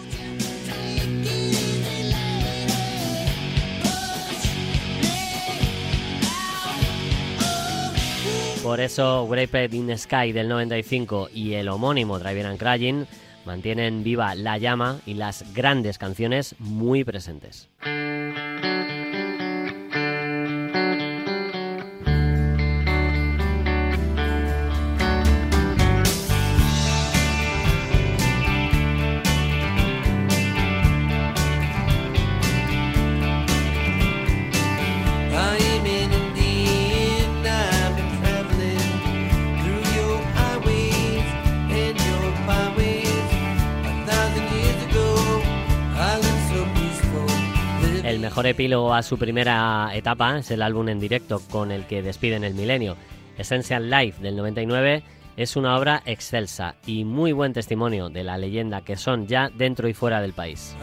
Por 8.64 8.80
eso 8.80 9.28
Graped 9.28 9.74
in 9.74 9.88
the 9.88 9.98
Sky 9.98 10.32
del 10.32 10.48
95 10.48 11.28
y 11.34 11.52
el 11.52 11.68
homónimo 11.68 12.18
Driving 12.18 12.46
and 12.46 12.58
Crying 12.58 13.06
mantienen 13.46 14.04
viva 14.04 14.34
la 14.34 14.58
llama 14.58 15.00
y 15.06 15.14
las 15.14 15.52
grandes 15.54 15.98
canciones 15.98 16.54
muy 16.58 17.04
presentes. 17.04 17.68
El 48.14 48.20
mejor 48.20 48.46
epílogo 48.46 48.94
a 48.94 49.02
su 49.02 49.18
primera 49.18 49.90
etapa 49.92 50.38
es 50.38 50.48
el 50.52 50.62
álbum 50.62 50.88
en 50.88 51.00
directo 51.00 51.42
con 51.50 51.72
el 51.72 51.84
que 51.84 52.00
despiden 52.00 52.44
el 52.44 52.54
milenio. 52.54 52.96
Essential 53.36 53.90
Life 53.90 54.22
del 54.22 54.36
99 54.36 55.02
es 55.36 55.56
una 55.56 55.76
obra 55.76 56.00
excelsa 56.06 56.76
y 56.86 57.02
muy 57.02 57.32
buen 57.32 57.52
testimonio 57.52 58.10
de 58.10 58.22
la 58.22 58.38
leyenda 58.38 58.82
que 58.82 58.94
son 58.94 59.26
ya 59.26 59.50
dentro 59.52 59.88
y 59.88 59.94
fuera 59.94 60.20
del 60.20 60.32
país. 60.32 60.76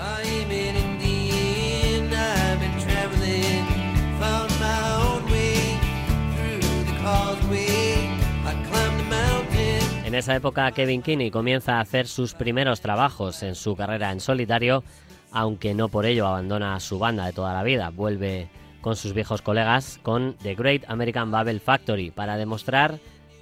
En 10.04 10.16
esa 10.16 10.36
época 10.36 10.70
Kevin 10.74 11.02
Kinney 11.02 11.32
comienza 11.32 11.78
a 11.78 11.80
hacer 11.80 12.08
sus 12.08 12.34
primeros 12.34 12.82
trabajos 12.82 13.42
en 13.44 13.56
su 13.56 13.78
carrera 13.78 14.12
en 14.12 14.20
solitario, 14.20 14.84
aunque 15.32 15.74
no 15.74 15.90
por 15.90 16.06
ello 16.06 16.28
abandona 16.28 16.80
su 16.80 17.00
banda 17.00 17.26
de 17.26 17.34
toda 17.34 17.54
la 17.54 17.64
vida. 17.64 17.90
Vuelve 17.90 18.50
con 18.82 18.96
sus 18.96 19.14
viejos 19.14 19.42
colegas 19.42 20.00
con 20.02 20.36
The 20.42 20.56
Great 20.56 20.84
American 20.88 21.32
Babel 21.32 21.60
Factory 21.60 22.12
para 22.12 22.38
demostrar 22.38 23.00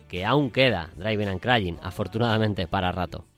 que 0.07 0.25
aún 0.25 0.51
queda 0.51 0.89
Driving 0.97 1.27
and 1.27 1.39
Crying, 1.39 1.77
afortunadamente 1.81 2.67
para 2.67 2.91
rato. 2.91 3.28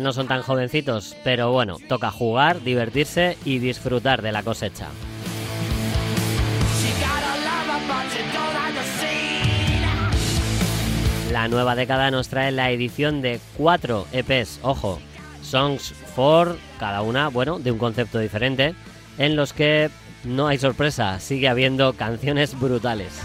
No 0.00 0.14
son 0.14 0.28
tan 0.28 0.42
jovencitos, 0.42 1.14
pero 1.24 1.52
bueno, 1.52 1.76
toca 1.88 2.10
jugar, 2.10 2.62
divertirse 2.62 3.36
y 3.44 3.58
disfrutar 3.58 4.22
de 4.22 4.32
la 4.32 4.42
cosecha. 4.42 4.88
La 11.30 11.48
nueva 11.48 11.76
década 11.76 12.10
nos 12.10 12.28
trae 12.28 12.50
la 12.50 12.70
edición 12.70 13.20
de 13.20 13.40
cuatro 13.56 14.06
EPs, 14.12 14.60
ojo, 14.62 14.98
Songs 15.42 15.94
for, 16.14 16.56
cada 16.78 17.02
una, 17.02 17.28
bueno, 17.28 17.58
de 17.58 17.70
un 17.70 17.78
concepto 17.78 18.18
diferente, 18.18 18.74
en 19.18 19.36
los 19.36 19.52
que 19.52 19.90
no 20.24 20.48
hay 20.48 20.58
sorpresa, 20.58 21.20
sigue 21.20 21.48
habiendo 21.48 21.92
canciones 21.92 22.58
brutales. 22.58 23.20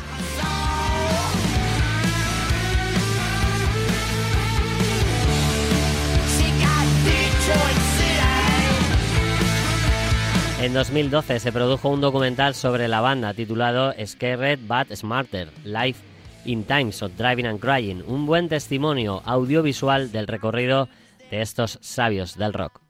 En 10.62 10.74
2012 10.74 11.40
se 11.40 11.52
produjo 11.52 11.90
un 11.90 12.02
documental 12.02 12.56
sobre 12.56 12.88
la 12.88 13.02
banda 13.02 13.34
titulado 13.34 13.94
Scared 14.04 14.60
But 14.62 14.96
Smarter, 14.96 15.50
Life 15.64 16.00
in 16.46 16.64
Times 16.64 17.04
of 17.04 17.12
Driving 17.18 17.46
and 17.46 17.60
Crying, 17.60 18.04
un 18.08 18.26
buen 18.26 18.48
testimonio 18.48 19.22
audiovisual 19.26 20.12
del 20.12 20.28
recorrido 20.28 20.88
de 21.30 21.42
estos 21.42 21.78
sabios 21.82 22.38
del 22.38 22.54
rock. 22.54 22.86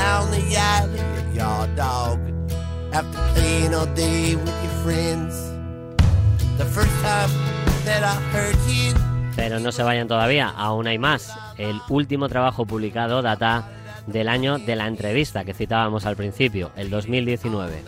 Down 0.00 0.30
the 0.30 0.56
alley 0.56 0.98
of 0.98 1.36
your 1.36 1.66
dog, 1.76 2.18
after 2.90 3.18
playing 3.34 3.74
all 3.74 3.84
day 3.94 4.34
with 4.34 4.56
your 4.64 4.72
friends. 4.82 5.34
The 6.56 6.64
first 6.64 6.94
time 7.02 7.28
that 7.84 8.02
I 8.02 8.14
heard 8.32 8.56
you, 8.66 8.94
Pero 9.36 9.60
no 9.60 9.70
se 9.72 9.82
vayan 9.82 10.08
todavía, 10.08 10.48
aún 10.48 10.86
hay 10.86 10.98
más. 10.98 11.30
El 11.58 11.82
último 11.90 12.30
trabajo 12.30 12.64
publicado 12.64 13.20
data 13.20 13.68
del 14.06 14.30
año 14.30 14.58
de 14.58 14.74
la 14.74 14.86
entrevista 14.86 15.44
que 15.44 15.52
citábamos 15.52 16.06
al 16.06 16.16
principio, 16.16 16.70
el 16.76 16.88
2019. 16.88 17.82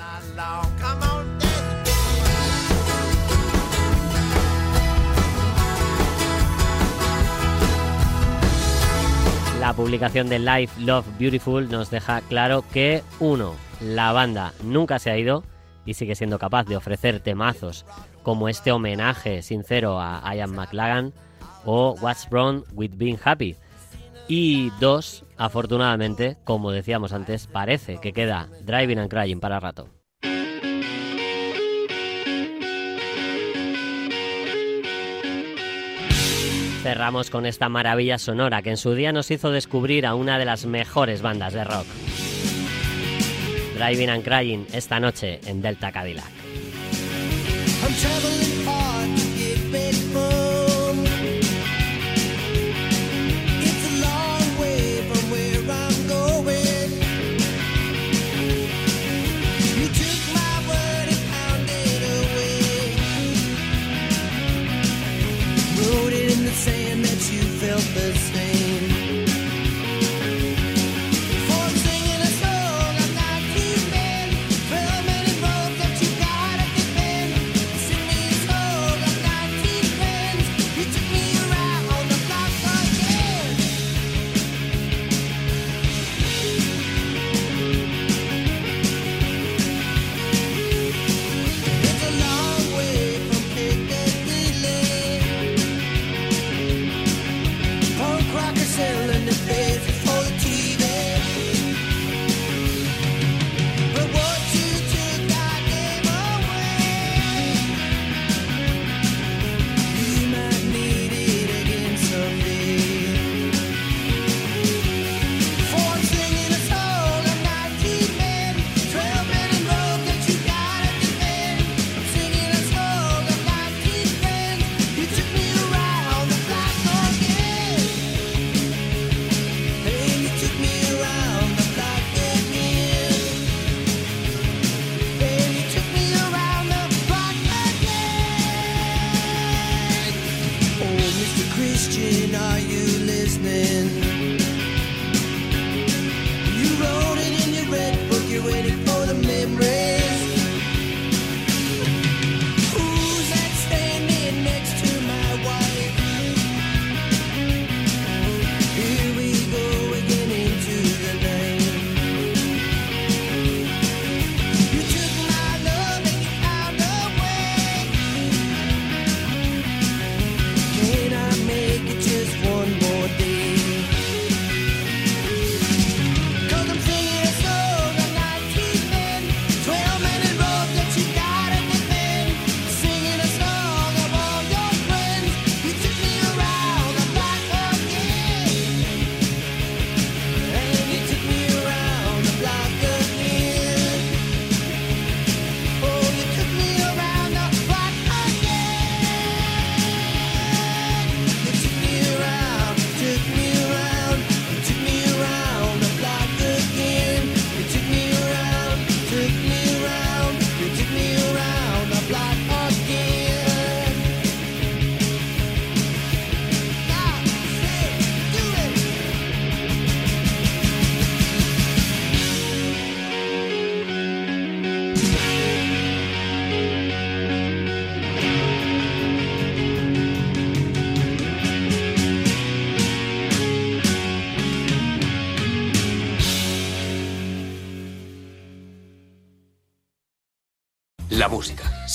La 9.63 9.75
publicación 9.75 10.29
de 10.29 10.41
Life, 10.41 10.81
Love, 10.81 11.07
Beautiful 11.21 11.71
nos 11.71 11.89
deja 11.89 12.21
claro 12.23 12.65
que, 12.73 13.05
uno, 13.21 13.55
la 13.81 14.11
banda 14.11 14.53
nunca 14.65 14.99
se 14.99 15.09
ha 15.09 15.17
ido 15.17 15.45
y 15.87 15.95
sigue 15.95 16.17
siendo 16.17 16.41
capaz 16.41 16.65
de 16.65 16.77
ofrecer 16.77 17.21
temazos 17.21 17.87
como 18.25 18.49
este 18.49 18.73
homenaje 18.73 19.41
sincero 19.41 20.01
a 20.01 20.35
Ian 20.35 20.53
McLagan 20.53 21.13
o 21.65 21.95
What's 22.01 22.29
Wrong 22.29 22.65
with 22.73 22.97
Being 22.97 23.21
Happy. 23.23 23.55
Y 24.27 24.71
dos, 24.81 25.25
afortunadamente, 25.37 26.39
como 26.43 26.73
decíamos 26.73 27.13
antes, 27.13 27.47
parece 27.47 27.99
que 27.99 28.13
queda 28.13 28.49
Driving 28.65 28.99
and 28.99 29.11
Crying 29.11 29.39
para 29.39 29.61
rato. 29.61 29.87
Cerramos 36.83 37.31
con 37.31 37.47
esta 37.47 37.69
maravilla 37.69 38.19
sonora 38.19 38.61
que 38.61 38.71
en 38.71 38.77
su 38.77 38.95
día 38.95 39.13
nos 39.13 39.31
hizo 39.31 39.53
descubrir 39.53 40.05
a 40.05 40.17
una 40.17 40.37
de 40.37 40.45
las 40.45 40.67
mejores 40.67 41.23
bandas 41.23 41.53
de 41.53 41.63
rock. 41.63 41.87
Driving 43.77 44.11
and 44.11 44.25
Crying 44.25 44.67
esta 44.73 44.99
noche 44.99 45.41
en 45.47 45.63
Delta 45.63 45.93
Cadillac. 45.93 46.33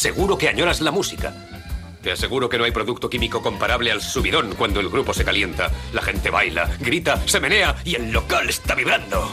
Seguro 0.07 0.37
que 0.37 0.47
añoras 0.47 0.79
la 0.79 0.89
música. 0.89 1.33
Te 2.01 2.13
aseguro 2.13 2.47
que 2.47 2.57
no 2.57 2.63
hay 2.63 2.71
producto 2.71 3.09
químico 3.09 3.41
comparable 3.41 3.91
al 3.91 3.99
subidón 3.99 4.55
cuando 4.57 4.79
el 4.79 4.87
grupo 4.87 5.13
se 5.13 5.25
calienta. 5.25 5.69
La 5.91 6.01
gente 6.01 6.29
baila, 6.29 6.69
grita, 6.79 7.17
se 7.27 7.41
menea 7.41 7.75
y 7.83 7.95
el 7.95 8.13
local 8.13 8.47
está 8.47 8.73
vibrando. 8.73 9.27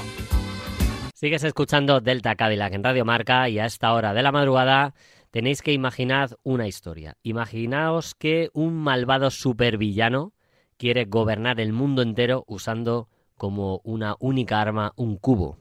Sigues 1.15 1.45
escuchando 1.45 2.01
Delta 2.01 2.35
Cadillac 2.35 2.73
en 2.73 2.83
Radio 2.83 3.05
Marca 3.05 3.49
y 3.49 3.61
a 3.61 3.67
esta 3.67 3.93
hora 3.93 4.15
de 4.15 4.25
la 4.25 4.33
madrugada 4.33 4.95
tenéis 5.31 5.63
que 5.63 5.73
imaginar 5.73 6.31
una 6.43 6.67
historia. 6.67 7.19
Imaginaos 7.23 8.17
que 8.17 8.51
un 8.53 8.75
malvado 8.75 9.31
supervillano 9.31 10.33
quiere 10.77 11.05
gobernar 11.05 11.61
el 11.61 11.73
mundo 11.73 12.03
entero 12.03 12.43
usando 12.49 13.09
como 13.37 13.81
una 13.85 14.17
única 14.19 14.61
arma 14.61 14.93
un 14.97 15.19
cubo. 15.19 15.57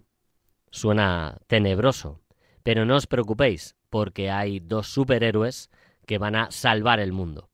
Suena 0.71 1.37
tenebroso, 1.45 2.19
pero 2.63 2.83
no 2.83 2.95
os 2.95 3.05
preocupéis, 3.05 3.75
porque 3.93 4.31
hay 4.31 4.59
dos 4.59 4.87
superhéroes 4.87 5.69
que 6.07 6.17
van 6.17 6.35
a 6.35 6.49
salvar 6.49 6.99
el 6.99 7.11
mundo. 7.11 7.51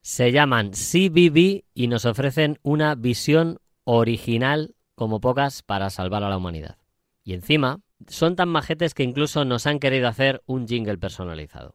Se 0.00 0.32
llaman 0.32 0.70
CBB 0.70 1.64
y 1.74 1.86
nos 1.86 2.06
ofrecen 2.06 2.58
una 2.62 2.94
visión 2.94 3.58
original 3.84 4.74
como 4.94 5.20
pocas 5.20 5.60
para 5.60 5.90
salvar 5.90 6.24
a 6.24 6.30
la 6.30 6.38
humanidad. 6.38 6.78
Y 7.24 7.34
encima, 7.34 7.80
son 8.08 8.36
tan 8.36 8.48
majetes 8.48 8.94
que 8.94 9.02
incluso 9.02 9.44
nos 9.44 9.66
han 9.66 9.80
querido 9.80 10.08
hacer 10.08 10.42
un 10.46 10.66
jingle 10.66 10.96
personalizado. 10.96 11.74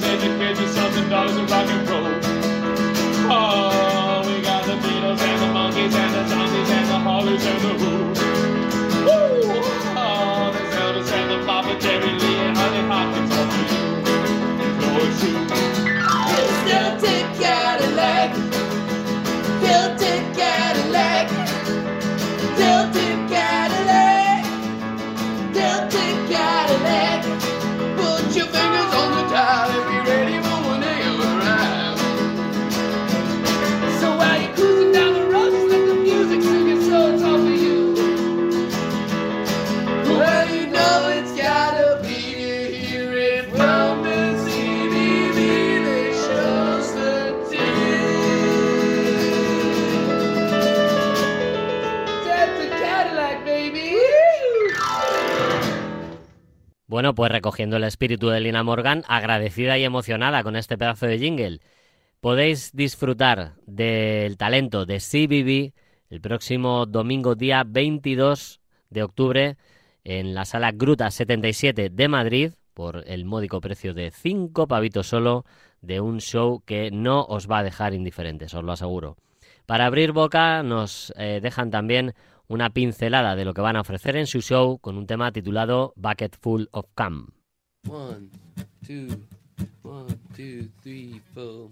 Muddy 0.00 0.12
waters, 0.22 0.22
education, 0.22 0.68
something 0.74 1.08
dollars 1.08 1.36
and 1.36 1.50
rock 1.50 1.68
and 1.68 1.81
Pues 57.14 57.30
recogiendo 57.30 57.76
el 57.76 57.84
espíritu 57.84 58.28
de 58.28 58.40
Lina 58.40 58.62
Morgan, 58.62 59.02
agradecida 59.06 59.76
y 59.76 59.84
emocionada 59.84 60.42
con 60.42 60.56
este 60.56 60.78
pedazo 60.78 61.06
de 61.06 61.18
jingle, 61.18 61.60
podéis 62.20 62.70
disfrutar 62.72 63.54
del 63.66 64.36
talento 64.36 64.86
de 64.86 64.98
CBB 64.98 65.74
el 66.10 66.20
próximo 66.20 66.86
domingo 66.86 67.34
día 67.34 67.64
22 67.66 68.60
de 68.88 69.02
octubre 69.02 69.56
en 70.04 70.34
la 70.34 70.44
sala 70.44 70.72
Gruta 70.72 71.10
77 71.10 71.90
de 71.90 72.08
Madrid 72.08 72.52
por 72.72 73.04
el 73.06 73.24
módico 73.24 73.60
precio 73.60 73.92
de 73.92 74.10
5 74.10 74.66
pavitos 74.66 75.08
solo 75.08 75.44
de 75.80 76.00
un 76.00 76.20
show 76.20 76.62
que 76.64 76.90
no 76.90 77.24
os 77.24 77.50
va 77.50 77.58
a 77.58 77.64
dejar 77.64 77.92
indiferentes, 77.94 78.54
os 78.54 78.64
lo 78.64 78.72
aseguro. 78.72 79.16
Para 79.66 79.86
abrir 79.86 80.12
boca 80.12 80.62
nos 80.62 81.12
eh, 81.16 81.40
dejan 81.42 81.70
también 81.70 82.14
una 82.48 82.70
pincelada 82.70 83.36
de 83.36 83.44
lo 83.44 83.54
que 83.54 83.60
van 83.60 83.76
a 83.76 83.80
ofrecer 83.80 84.16
en 84.16 84.26
su 84.26 84.40
show 84.40 84.78
con 84.78 84.96
un 84.96 85.06
tema 85.06 85.32
titulado 85.32 85.92
Bucket 85.96 86.36
Full 86.40 86.64
of 86.72 86.86
four. 91.34 91.70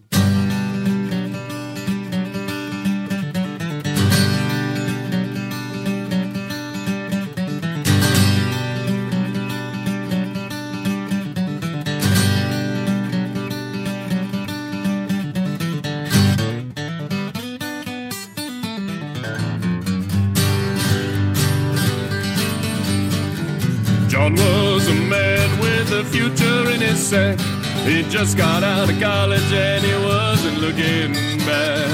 John 24.20 24.34
was 24.34 24.86
a 24.86 24.94
man 25.08 25.48
with 25.60 25.92
a 25.92 26.04
future 26.04 26.70
in 26.70 26.82
his 26.82 27.00
sight. 27.02 27.40
He 27.86 28.02
just 28.10 28.36
got 28.36 28.62
out 28.62 28.90
of 28.90 29.00
college 29.00 29.50
and 29.50 29.82
he 29.82 29.94
wasn't 30.04 30.58
looking 30.58 31.14
back. 31.48 31.88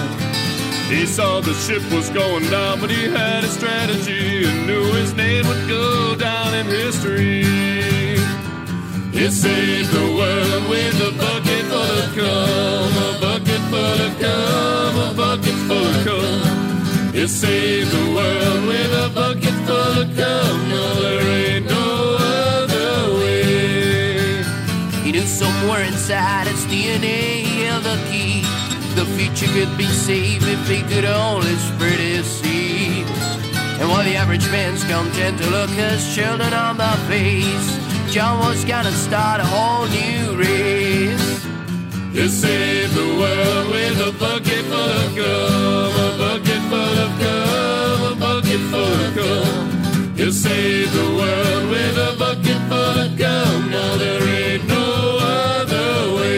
He 0.90 1.06
saw 1.06 1.40
the 1.40 1.54
ship 1.54 1.82
was 1.92 2.10
going 2.10 2.50
down, 2.50 2.80
but 2.80 2.90
he 2.90 3.04
had 3.04 3.44
a 3.44 3.46
strategy 3.46 4.44
and 4.44 4.66
knew 4.66 4.86
his 4.94 5.14
name 5.14 5.46
would 5.46 5.68
go 5.68 6.16
down 6.16 6.52
in 6.54 6.66
history. 6.66 7.44
He 9.12 9.30
saved 9.30 9.92
the 9.92 10.08
world 10.18 10.68
with 10.68 10.98
a 11.08 11.12
bucket 11.22 11.64
full 11.70 11.92
of 12.02 12.08
cum, 12.16 12.90
a 13.06 13.20
bucket 13.20 13.62
full 13.70 14.00
of 14.06 14.12
cum, 14.18 15.10
a 15.10 15.14
bucket 15.14 15.58
full 15.68 15.86
of 15.86 16.04
cum. 16.04 16.55
He 17.16 17.26
saved 17.26 17.92
the 17.92 18.14
world 18.14 18.66
with 18.66 18.92
a 18.92 19.08
bucket 19.14 19.56
full 19.64 20.02
of 20.02 20.08
cum. 20.14 20.68
No, 20.68 21.00
there 21.00 21.22
ain't 21.22 21.64
no 21.64 22.16
other 22.20 23.14
way. 23.14 24.42
He 25.02 25.12
knew 25.12 25.22
somewhere 25.22 25.82
inside 25.84 26.46
his 26.46 26.62
DNA 26.66 27.44
held 27.64 27.84
the 27.84 27.96
key. 28.10 28.42
The 28.96 29.06
future 29.16 29.50
could 29.54 29.78
be 29.78 29.86
saved 29.86 30.44
if 30.46 30.68
he 30.68 30.82
could 30.82 31.06
only 31.06 31.56
spread 31.56 31.98
his 31.98 32.26
seed. 32.26 33.06
And 33.80 33.88
while 33.88 34.04
the 34.04 34.16
average 34.16 34.46
man's 34.50 34.84
content 34.84 35.38
to 35.38 35.48
look 35.48 35.70
his 35.70 36.14
children 36.14 36.52
on 36.52 36.76
the 36.76 36.94
face, 37.08 37.78
John 38.12 38.40
was 38.40 38.62
gonna 38.66 38.92
start 38.92 39.40
a 39.40 39.46
whole 39.46 39.86
new 39.86 40.36
race. 40.36 41.46
He 42.12 42.28
saved 42.28 42.92
the 42.92 43.08
world 43.20 43.68
with 43.70 44.08
a 44.08 44.12
bucket 44.18 44.64
full 44.66 44.92
of 45.00 45.16
cum, 45.16 45.96
a 46.04 46.18
bucket 46.18 46.45
a 47.20 48.16
bucket 48.18 48.60
full 48.70 49.14
of. 49.14 50.16
He 50.16 50.32
saved 50.32 50.92
the 50.92 51.04
world 51.18 51.70
with 51.70 51.96
a 51.96 52.16
bucket 52.18 52.60
full 52.68 52.98
of 53.04 53.18
cum. 53.18 53.70
Now 53.70 53.96
there 53.96 54.22
ain't 54.22 54.66
no 54.66 55.18
other 55.20 56.14
way. 56.16 56.36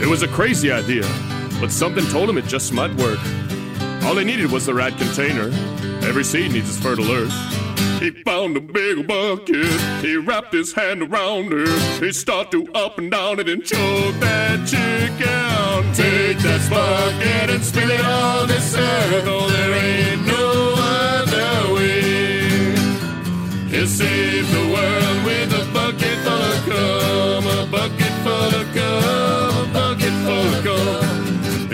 It 0.00 0.08
was 0.08 0.22
a 0.22 0.28
crazy 0.28 0.70
idea, 0.70 1.02
but 1.60 1.70
something 1.70 2.04
told 2.06 2.28
him 2.28 2.38
it 2.38 2.46
just 2.46 2.72
might 2.72 2.94
work. 2.94 3.18
All 4.04 4.16
he 4.16 4.24
needed 4.24 4.50
was 4.50 4.66
the 4.66 4.74
right 4.74 4.96
container. 4.96 5.48
Every 6.06 6.24
seed 6.24 6.52
needs 6.52 6.68
its 6.68 6.78
fertile 6.78 7.10
earth. 7.10 7.32
He 8.00 8.10
found 8.10 8.56
a 8.56 8.60
big 8.60 9.06
bucket. 9.06 9.80
He 10.02 10.16
wrapped 10.16 10.52
his 10.52 10.74
hand 10.74 11.02
around 11.02 11.52
it. 11.52 12.02
He 12.02 12.12
started 12.12 12.50
to 12.66 12.72
up 12.74 12.98
and 12.98 13.10
down 13.10 13.40
it 13.40 13.48
and 13.48 13.64
choke 13.64 14.14
that 14.20 14.66
chicken. 14.68 15.94
Take 15.94 16.38
that 16.38 16.68
bucket 16.68 17.50
and 17.54 17.64
spill 17.64 17.90
it 17.90 18.04
on 18.04 18.48
this 18.48 18.74
earth. 18.76 19.24
Oh, 19.26 19.48
there 19.48 19.72
ain't 19.72 20.26
no 20.26 20.74
other 20.76 21.74
way. 21.74 22.74
He 23.70 23.86
saved 23.86 24.33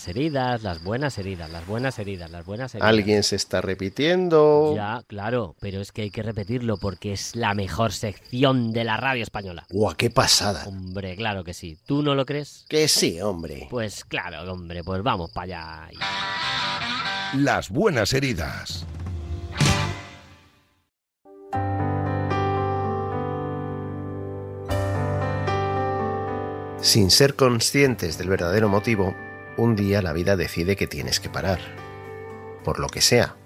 Las 0.00 0.06
buenas 0.06 0.16
heridas, 0.16 0.62
las 0.62 0.82
buenas 0.82 1.18
heridas, 1.18 1.50
las 1.50 1.66
buenas 1.66 1.98
heridas, 1.98 2.30
las 2.30 2.46
buenas 2.46 2.74
heridas. 2.74 2.88
Alguien 2.88 3.22
se 3.22 3.36
está 3.36 3.60
repitiendo. 3.60 4.72
Ya, 4.74 5.02
claro, 5.06 5.56
pero 5.60 5.82
es 5.82 5.92
que 5.92 6.02
hay 6.02 6.10
que 6.10 6.22
repetirlo 6.22 6.78
porque 6.78 7.12
es 7.12 7.36
la 7.36 7.52
mejor 7.52 7.92
sección 7.92 8.72
de 8.72 8.84
la 8.84 8.96
radio 8.96 9.22
española. 9.22 9.66
¡Guau, 9.68 9.94
qué 9.96 10.08
pasada! 10.08 10.64
Hombre, 10.66 11.16
claro 11.16 11.44
que 11.44 11.52
sí. 11.52 11.76
¿Tú 11.84 12.02
no 12.02 12.14
lo 12.14 12.24
crees? 12.24 12.64
Que 12.70 12.88
sí, 12.88 13.20
hombre. 13.20 13.66
Pues 13.68 14.06
claro, 14.06 14.50
hombre, 14.50 14.82
pues 14.82 15.02
vamos 15.02 15.32
para 15.32 15.84
allá. 15.84 16.00
Las 17.34 17.68
buenas 17.68 18.14
heridas. 18.14 18.86
Sin 26.80 27.10
ser 27.10 27.36
conscientes 27.36 28.16
del 28.16 28.30
verdadero 28.30 28.70
motivo, 28.70 29.14
un 29.60 29.76
día 29.76 30.00
la 30.00 30.14
vida 30.14 30.36
decide 30.36 30.74
que 30.74 30.86
tienes 30.86 31.20
que 31.20 31.28
parar. 31.28 31.60
Por 32.64 32.80
lo 32.80 32.88
que 32.88 33.00
sea. 33.00 33.36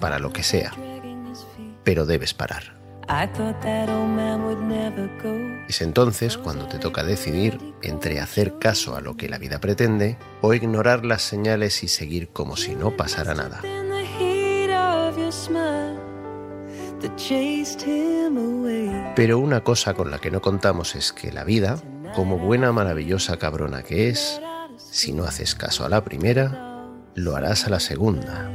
Para 0.00 0.18
lo 0.18 0.32
que 0.32 0.42
sea. 0.42 0.72
Pero 1.84 2.06
debes 2.06 2.34
parar. 2.34 2.76
Es 5.68 5.80
entonces 5.80 6.36
cuando 6.36 6.66
te 6.66 6.78
toca 6.78 7.04
decidir 7.04 7.58
entre 7.82 8.20
hacer 8.20 8.58
caso 8.58 8.96
a 8.96 9.00
lo 9.00 9.16
que 9.16 9.28
la 9.28 9.38
vida 9.38 9.60
pretende 9.60 10.18
o 10.42 10.52
ignorar 10.52 11.04
las 11.04 11.22
señales 11.22 11.82
y 11.82 11.88
seguir 11.88 12.28
como 12.30 12.56
si 12.56 12.74
no 12.74 12.96
pasara 12.96 13.34
nada. 13.34 13.62
Pero 19.14 19.38
una 19.38 19.60
cosa 19.62 19.94
con 19.94 20.10
la 20.10 20.18
que 20.18 20.30
no 20.30 20.42
contamos 20.42 20.94
es 20.94 21.12
que 21.12 21.32
la 21.32 21.44
vida, 21.44 21.80
como 22.14 22.38
buena 22.38 22.72
maravillosa 22.72 23.38
cabrona 23.38 23.82
que 23.82 24.08
es, 24.08 24.40
si 24.98 25.12
no 25.12 25.22
haces 25.22 25.54
caso 25.54 25.84
a 25.84 25.88
la 25.88 26.02
primera, 26.02 26.84
lo 27.14 27.36
harás 27.36 27.66
a 27.66 27.70
la 27.70 27.78
segunda, 27.78 28.50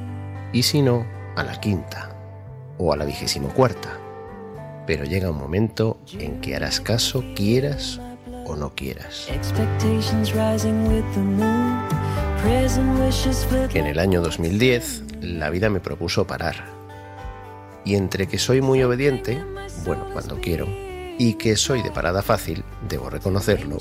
y 0.52 0.64
si 0.64 0.82
no, 0.82 1.08
a 1.38 1.44
la 1.44 1.62
quinta, 1.62 2.18
o 2.78 2.92
a 2.92 2.98
la 2.98 3.06
vigésimo 3.06 3.48
cuarta. 3.54 3.98
Pero 4.86 5.06
llega 5.06 5.32
un 5.32 5.38
momento 5.38 6.02
en 6.20 6.42
que 6.42 6.54
harás 6.54 6.82
caso 6.82 7.24
quieras 7.34 8.02
o 8.46 8.58
no 8.58 8.76
quieras. 8.76 9.30
En 13.74 13.86
el 13.86 14.00
año 14.00 14.22
2010, 14.22 15.04
la 15.22 15.50
vida 15.50 15.70
me 15.70 15.80
propuso 15.80 16.28
parar. 16.28 16.56
Y 17.86 17.96
entre 17.96 18.28
que 18.28 18.38
soy 18.38 18.60
muy 18.62 18.84
obediente, 18.84 19.42
bueno, 19.86 20.08
cuando 20.12 20.42
quiero, 20.42 20.68
y 21.18 21.36
que 21.36 21.56
soy 21.56 21.82
de 21.84 21.92
parada 21.92 22.22
fácil, 22.22 22.66
debo 22.90 23.10
reconocerlo, 23.10 23.78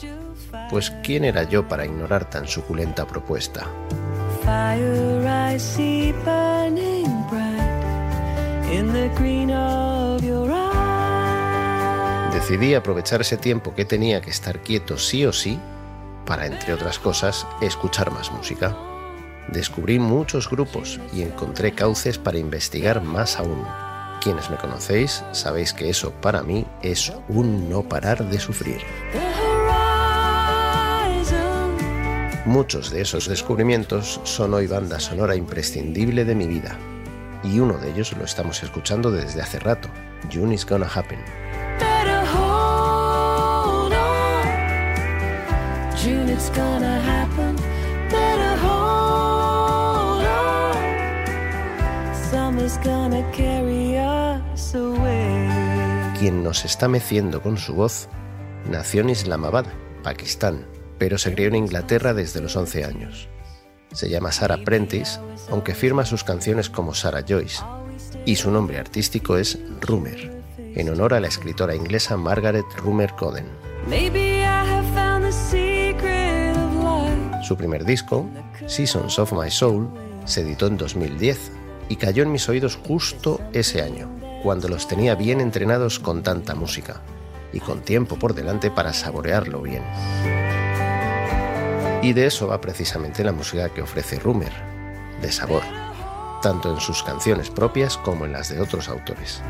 pues 0.70 0.90
¿quién 1.02 1.24
era 1.24 1.42
yo 1.44 1.66
para 1.68 1.84
ignorar 1.84 2.28
tan 2.28 2.46
suculenta 2.46 3.06
propuesta? 3.06 3.66
Decidí 12.32 12.74
aprovechar 12.74 13.20
ese 13.20 13.36
tiempo 13.36 13.74
que 13.74 13.84
tenía 13.84 14.20
que 14.20 14.30
estar 14.30 14.60
quieto 14.60 14.98
sí 14.98 15.24
o 15.26 15.32
sí 15.32 15.60
para, 16.26 16.46
entre 16.46 16.72
otras 16.72 16.98
cosas, 16.98 17.46
escuchar 17.60 18.10
más 18.10 18.32
música. 18.32 18.76
Descubrí 19.48 19.98
muchos 19.98 20.48
grupos 20.48 20.98
y 21.12 21.22
encontré 21.22 21.72
cauces 21.72 22.18
para 22.18 22.38
investigar 22.38 23.02
más 23.02 23.38
aún. 23.38 23.64
Quienes 24.20 24.50
me 24.50 24.56
conocéis 24.56 25.24
sabéis 25.32 25.72
que 25.72 25.90
eso 25.90 26.12
para 26.12 26.42
mí 26.42 26.64
es 26.80 27.12
un 27.28 27.68
no 27.68 27.82
parar 27.82 28.24
de 28.28 28.38
sufrir. 28.38 28.80
Muchos 32.44 32.90
de 32.90 33.02
esos 33.02 33.28
descubrimientos 33.28 34.20
son 34.24 34.52
hoy 34.54 34.66
banda 34.66 34.98
sonora 34.98 35.36
imprescindible 35.36 36.24
de 36.24 36.34
mi 36.34 36.48
vida. 36.48 36.76
Y 37.44 37.60
uno 37.60 37.78
de 37.78 37.90
ellos 37.90 38.12
lo 38.16 38.24
estamos 38.24 38.62
escuchando 38.64 39.12
desde 39.12 39.40
hace 39.40 39.60
rato, 39.60 39.88
June 40.32 40.52
is 40.52 40.66
Gonna 40.66 40.90
Happen. 40.92 41.20
Quien 56.18 56.42
nos 56.42 56.64
está 56.64 56.88
meciendo 56.88 57.40
con 57.40 57.56
su 57.56 57.74
voz 57.74 58.08
nació 58.68 59.02
en 59.02 59.10
Islamabad, 59.10 59.66
Pakistán, 60.02 60.66
pero 61.02 61.18
se 61.18 61.34
crió 61.34 61.48
en 61.48 61.56
Inglaterra 61.56 62.14
desde 62.14 62.40
los 62.40 62.54
11 62.54 62.84
años. 62.84 63.28
Se 63.90 64.08
llama 64.08 64.30
Sarah 64.30 64.58
Prentice, 64.58 65.18
aunque 65.50 65.74
firma 65.74 66.04
sus 66.04 66.22
canciones 66.22 66.70
como 66.70 66.94
Sarah 66.94 67.24
Joyce, 67.28 67.60
y 68.24 68.36
su 68.36 68.52
nombre 68.52 68.78
artístico 68.78 69.36
es 69.36 69.58
Rumer, 69.80 70.30
en 70.58 70.88
honor 70.90 71.14
a 71.14 71.18
la 71.18 71.26
escritora 71.26 71.74
inglesa 71.74 72.16
Margaret 72.16 72.64
Rumer 72.76 73.10
Coden. 73.14 73.46
Su 77.42 77.56
primer 77.56 77.84
disco, 77.84 78.30
Seasons 78.68 79.18
of 79.18 79.32
My 79.32 79.50
Soul, 79.50 79.88
se 80.24 80.42
editó 80.42 80.68
en 80.68 80.76
2010 80.76 81.50
y 81.88 81.96
cayó 81.96 82.22
en 82.22 82.30
mis 82.30 82.48
oídos 82.48 82.76
justo 82.76 83.40
ese 83.52 83.82
año, 83.82 84.08
cuando 84.44 84.68
los 84.68 84.86
tenía 84.86 85.16
bien 85.16 85.40
entrenados 85.40 85.98
con 85.98 86.22
tanta 86.22 86.54
música 86.54 87.00
y 87.52 87.58
con 87.58 87.80
tiempo 87.80 88.20
por 88.20 88.34
delante 88.34 88.70
para 88.70 88.92
saborearlo 88.92 89.62
bien. 89.62 89.82
Y 92.02 92.12
de 92.12 92.26
eso 92.26 92.48
va 92.48 92.60
precisamente 92.60 93.22
la 93.22 93.30
música 93.32 93.68
que 93.68 93.80
ofrece 93.80 94.18
Rumer, 94.18 94.52
de 95.20 95.30
sabor, 95.30 95.62
tanto 96.42 96.74
en 96.74 96.80
sus 96.80 97.04
canciones 97.04 97.48
propias 97.48 97.96
como 97.96 98.26
en 98.26 98.32
las 98.32 98.48
de 98.48 98.60
otros 98.60 98.88
autores. 98.88 99.40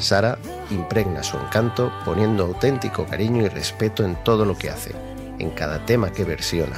Sara 0.00 0.38
impregna 0.70 1.22
su 1.22 1.38
encanto 1.38 1.92
poniendo 2.04 2.44
auténtico 2.44 3.06
cariño 3.06 3.44
y 3.44 3.48
respeto 3.48 4.04
en 4.04 4.16
todo 4.24 4.44
lo 4.44 4.58
que 4.58 4.68
hace, 4.68 4.92
en 5.38 5.50
cada 5.50 5.86
tema 5.86 6.10
que 6.10 6.24
versiona, 6.24 6.76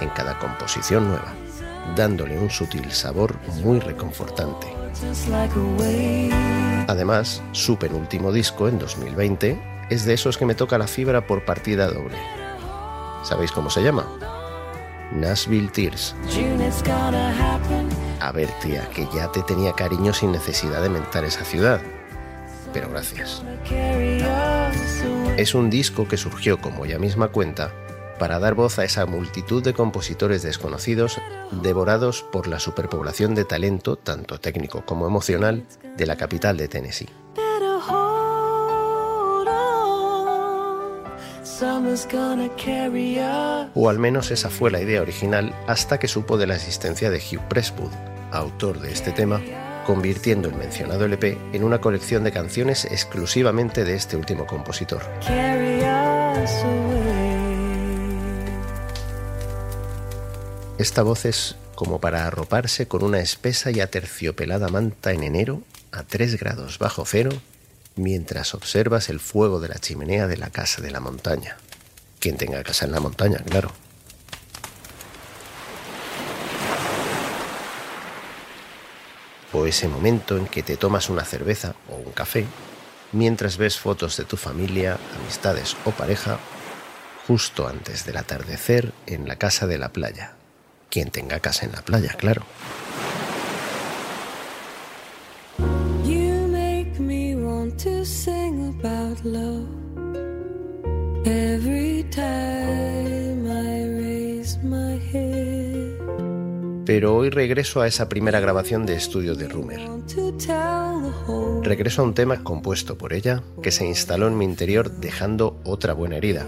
en 0.00 0.08
cada 0.10 0.36
composición 0.40 1.06
nueva, 1.06 1.32
dándole 1.94 2.36
un 2.36 2.50
sutil 2.50 2.90
sabor 2.90 3.36
muy 3.62 3.78
reconfortante. 3.78 4.66
Además, 6.88 7.40
su 7.52 7.78
penúltimo 7.78 8.32
disco, 8.32 8.66
en 8.66 8.80
2020, 8.80 9.86
es 9.90 10.04
de 10.04 10.14
esos 10.14 10.36
que 10.36 10.44
me 10.44 10.56
toca 10.56 10.76
la 10.76 10.88
fibra 10.88 11.26
por 11.26 11.44
partida 11.44 11.86
doble. 11.86 12.16
¿Sabéis 13.22 13.52
cómo 13.52 13.70
se 13.70 13.82
llama? 13.82 14.06
Nashville 15.12 15.68
Tears. 15.68 16.14
A 18.20 18.32
ver, 18.32 18.50
tía, 18.60 18.88
que 18.90 19.06
ya 19.14 19.30
te 19.32 19.42
tenía 19.42 19.72
cariño 19.72 20.12
sin 20.12 20.32
necesidad 20.32 20.82
de 20.82 20.88
mentar 20.88 21.24
esa 21.24 21.44
ciudad. 21.44 21.80
Pero 22.72 22.90
gracias. 22.90 23.42
Es 25.36 25.54
un 25.54 25.70
disco 25.70 26.06
que 26.06 26.16
surgió, 26.16 26.60
como 26.60 26.84
ella 26.84 26.98
misma 26.98 27.28
cuenta, 27.28 27.72
para 28.18 28.38
dar 28.38 28.54
voz 28.54 28.78
a 28.78 28.84
esa 28.84 29.06
multitud 29.06 29.62
de 29.62 29.72
compositores 29.72 30.42
desconocidos 30.42 31.18
devorados 31.62 32.22
por 32.22 32.48
la 32.48 32.58
superpoblación 32.58 33.34
de 33.34 33.44
talento, 33.44 33.96
tanto 33.96 34.40
técnico 34.40 34.84
como 34.84 35.06
emocional, 35.06 35.64
de 35.96 36.06
la 36.06 36.16
capital 36.16 36.56
de 36.56 36.68
Tennessee. 36.68 37.08
O 43.74 43.88
al 43.88 43.98
menos 43.98 44.30
esa 44.30 44.50
fue 44.50 44.70
la 44.70 44.80
idea 44.80 45.02
original 45.02 45.54
hasta 45.66 45.98
que 45.98 46.08
supo 46.08 46.36
de 46.36 46.46
la 46.46 46.56
existencia 46.56 47.10
de 47.10 47.18
Hugh 47.18 47.46
Presswood, 47.48 47.92
autor 48.32 48.80
de 48.80 48.92
este 48.92 49.12
tema, 49.12 49.40
convirtiendo 49.86 50.48
el 50.48 50.54
mencionado 50.54 51.04
LP 51.04 51.38
en 51.52 51.64
una 51.64 51.80
colección 51.80 52.24
de 52.24 52.32
canciones 52.32 52.84
exclusivamente 52.84 53.84
de 53.84 53.94
este 53.94 54.16
último 54.16 54.46
compositor. 54.46 55.02
Esta 60.78 61.02
voz 61.02 61.24
es 61.24 61.56
como 61.74 62.00
para 62.00 62.26
arroparse 62.26 62.88
con 62.88 63.04
una 63.04 63.20
espesa 63.20 63.70
y 63.70 63.80
aterciopelada 63.80 64.68
manta 64.68 65.12
en 65.12 65.22
enero 65.22 65.62
a 65.92 66.02
3 66.02 66.38
grados 66.38 66.78
bajo 66.78 67.04
cero 67.04 67.30
mientras 67.96 68.54
observas 68.54 69.08
el 69.08 69.20
fuego 69.20 69.60
de 69.60 69.68
la 69.68 69.78
chimenea 69.78 70.26
de 70.26 70.36
la 70.36 70.50
casa 70.50 70.82
de 70.82 70.90
la 70.90 71.00
montaña. 71.00 71.56
Quien 72.20 72.36
tenga 72.36 72.62
casa 72.62 72.84
en 72.84 72.92
la 72.92 73.00
montaña, 73.00 73.38
claro. 73.38 73.70
O 79.52 79.66
ese 79.66 79.88
momento 79.88 80.36
en 80.36 80.46
que 80.46 80.62
te 80.62 80.76
tomas 80.76 81.08
una 81.08 81.24
cerveza 81.24 81.74
o 81.88 81.96
un 81.96 82.12
café 82.12 82.46
mientras 83.12 83.56
ves 83.56 83.78
fotos 83.78 84.16
de 84.16 84.24
tu 84.24 84.36
familia, 84.36 84.98
amistades 85.20 85.76
o 85.84 85.90
pareja 85.90 86.38
justo 87.26 87.68
antes 87.68 88.06
del 88.06 88.16
atardecer 88.16 88.92
en 89.06 89.28
la 89.28 89.36
casa 89.36 89.66
de 89.66 89.78
la 89.78 89.90
playa. 89.90 90.32
Quien 90.90 91.10
tenga 91.10 91.40
casa 91.40 91.66
en 91.66 91.72
la 91.72 91.82
playa, 91.82 92.14
claro. 92.14 92.42
Pero 106.88 107.14
hoy 107.14 107.28
regreso 107.28 107.82
a 107.82 107.86
esa 107.86 108.08
primera 108.08 108.40
grabación 108.40 108.86
de 108.86 108.94
estudio 108.94 109.34
de 109.34 109.46
Rumer. 109.46 109.78
Regreso 111.62 112.00
a 112.00 112.04
un 112.06 112.14
tema 112.14 112.42
compuesto 112.42 112.96
por 112.96 113.12
ella 113.12 113.42
que 113.62 113.70
se 113.72 113.86
instaló 113.86 114.26
en 114.26 114.38
mi 114.38 114.46
interior 114.46 114.90
dejando 114.90 115.60
otra 115.64 115.92
buena 115.92 116.16
herida, 116.16 116.46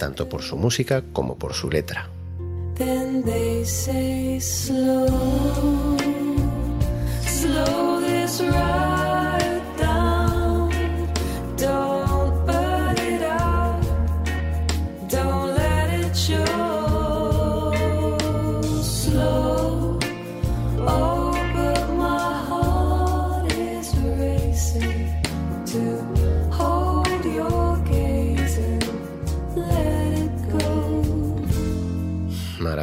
tanto 0.00 0.28
por 0.28 0.42
su 0.42 0.56
música 0.56 1.04
como 1.12 1.38
por 1.38 1.54
su 1.54 1.70
letra. 1.70 2.10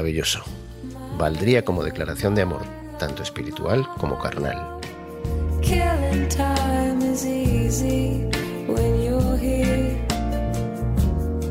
Maravilloso. 0.03 0.43
Valdría 1.17 1.63
como 1.63 1.81
declaración 1.81 2.35
de 2.35 2.41
amor, 2.41 2.63
tanto 2.99 3.23
espiritual 3.23 3.87
como 3.97 4.19
carnal. 4.19 4.81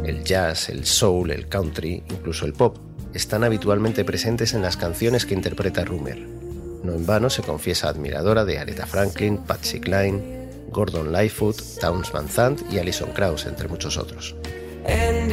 El 0.05 0.25
jazz, 0.25 0.69
el 0.69 0.85
soul, 0.85 1.31
el 1.31 1.49
country, 1.49 2.05
incluso 2.11 2.45
el 2.45 2.53
pop, 2.53 2.77
están 3.15 3.43
habitualmente 3.43 4.05
presentes 4.05 4.53
en 4.53 4.61
las 4.61 4.77
canciones 4.77 5.25
que 5.25 5.33
interpreta 5.33 5.87
Rumer. 5.87 6.19
No 6.19 6.93
en 6.93 7.07
vano 7.07 7.31
se 7.31 7.41
confiesa 7.41 7.89
admiradora 7.89 8.45
de 8.45 8.59
Aretha 8.59 8.85
Franklin, 8.85 9.39
Patsy 9.39 9.81
Cline, 9.81 10.21
Gordon 10.69 11.11
Lightfoot, 11.11 11.57
Townes 11.81 12.13
Van 12.13 12.29
Zandt 12.29 12.71
y 12.71 12.79
Alison 12.79 13.13
Krauss, 13.13 13.47
entre 13.47 13.69
muchos 13.69 13.97
otros. 13.97 14.37
And 14.85 15.33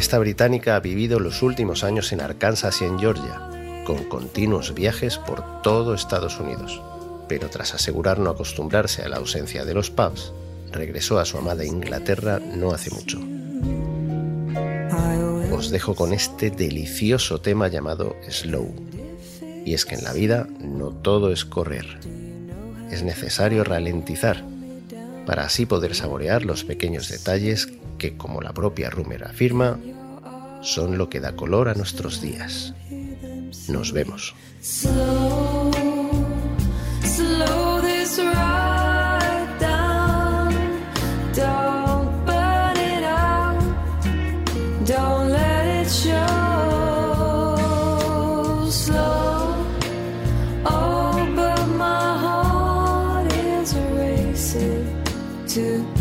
Esta 0.00 0.18
británica 0.18 0.76
ha 0.76 0.80
vivido 0.80 1.20
los 1.20 1.42
últimos 1.42 1.84
años 1.84 2.10
en 2.12 2.22
Arkansas 2.22 2.80
y 2.80 2.86
en 2.86 2.98
Georgia, 2.98 3.50
con 3.84 4.04
continuos 4.04 4.72
viajes 4.72 5.18
por 5.18 5.60
todo 5.60 5.92
Estados 5.92 6.40
Unidos. 6.40 6.80
Pero 7.28 7.50
tras 7.50 7.74
asegurar 7.74 8.18
no 8.18 8.30
acostumbrarse 8.30 9.02
a 9.02 9.10
la 9.10 9.18
ausencia 9.18 9.66
de 9.66 9.74
los 9.74 9.90
pubs, 9.90 10.32
regresó 10.72 11.18
a 11.18 11.26
su 11.26 11.36
amada 11.36 11.66
Inglaterra 11.66 12.38
no 12.38 12.72
hace 12.72 12.90
mucho. 12.94 13.20
Os 15.54 15.70
dejo 15.70 15.94
con 15.94 16.14
este 16.14 16.50
delicioso 16.50 17.42
tema 17.42 17.68
llamado 17.68 18.16
Slow. 18.26 18.74
Y 19.66 19.74
es 19.74 19.84
que 19.84 19.96
en 19.96 20.04
la 20.04 20.14
vida 20.14 20.48
no 20.60 20.92
todo 20.92 21.30
es 21.30 21.44
correr. 21.44 21.98
Es 22.90 23.02
necesario 23.02 23.64
ralentizar 23.64 24.46
para 25.26 25.44
así 25.44 25.66
poder 25.66 25.94
saborear 25.94 26.46
los 26.46 26.64
pequeños 26.64 27.10
detalles 27.10 27.68
que, 28.00 28.16
como 28.16 28.40
la 28.40 28.52
propia 28.52 28.90
Rumer 28.90 29.22
afirma, 29.24 29.78
son 30.62 30.98
lo 30.98 31.08
que 31.08 31.20
da 31.20 31.36
color 31.36 31.68
a 31.68 31.74
nuestros 31.74 32.20
días. 32.20 32.74
Nos 33.68 33.92
vemos. 33.92 34.34
slow, 55.50 55.99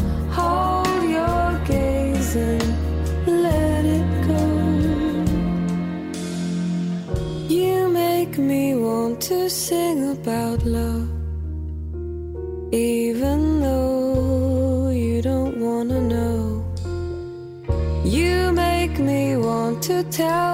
to 9.30 9.48
sing 9.48 10.10
about 10.10 10.66
love, 10.66 11.08
even 12.74 13.62
though 13.62 14.90
you 14.90 15.22
don't 15.22 15.56
wanna 15.60 16.02
know. 16.02 16.66
You 18.04 18.52
make 18.52 18.98
me 18.98 19.38
want 19.38 19.84
to 19.84 20.02
tell 20.06 20.49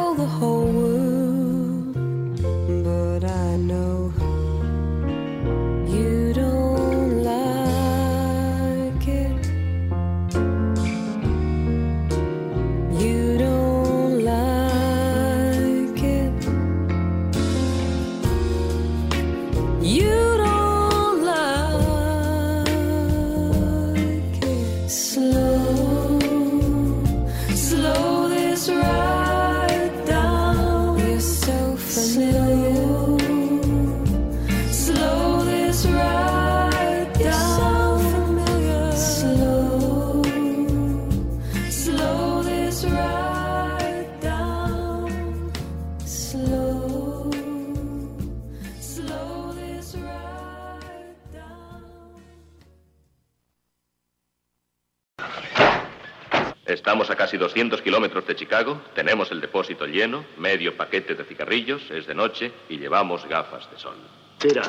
casi 57.26 57.38
200 57.38 57.82
kilómetros 57.82 58.28
de 58.28 58.36
Chicago, 58.36 58.80
tenemos 58.94 59.32
el 59.32 59.42
depósito 59.42 59.88
lleno, 59.88 60.24
medio 60.38 60.78
paquete 60.78 61.16
de 61.16 61.24
cigarrillos, 61.24 61.82
es 61.90 62.06
de 62.06 62.14
noche 62.14 62.54
y 62.70 62.78
llevamos 62.78 63.28
gafas 63.28 63.68
de 63.72 63.80
sol. 63.80 63.96
Tira. 64.38 64.62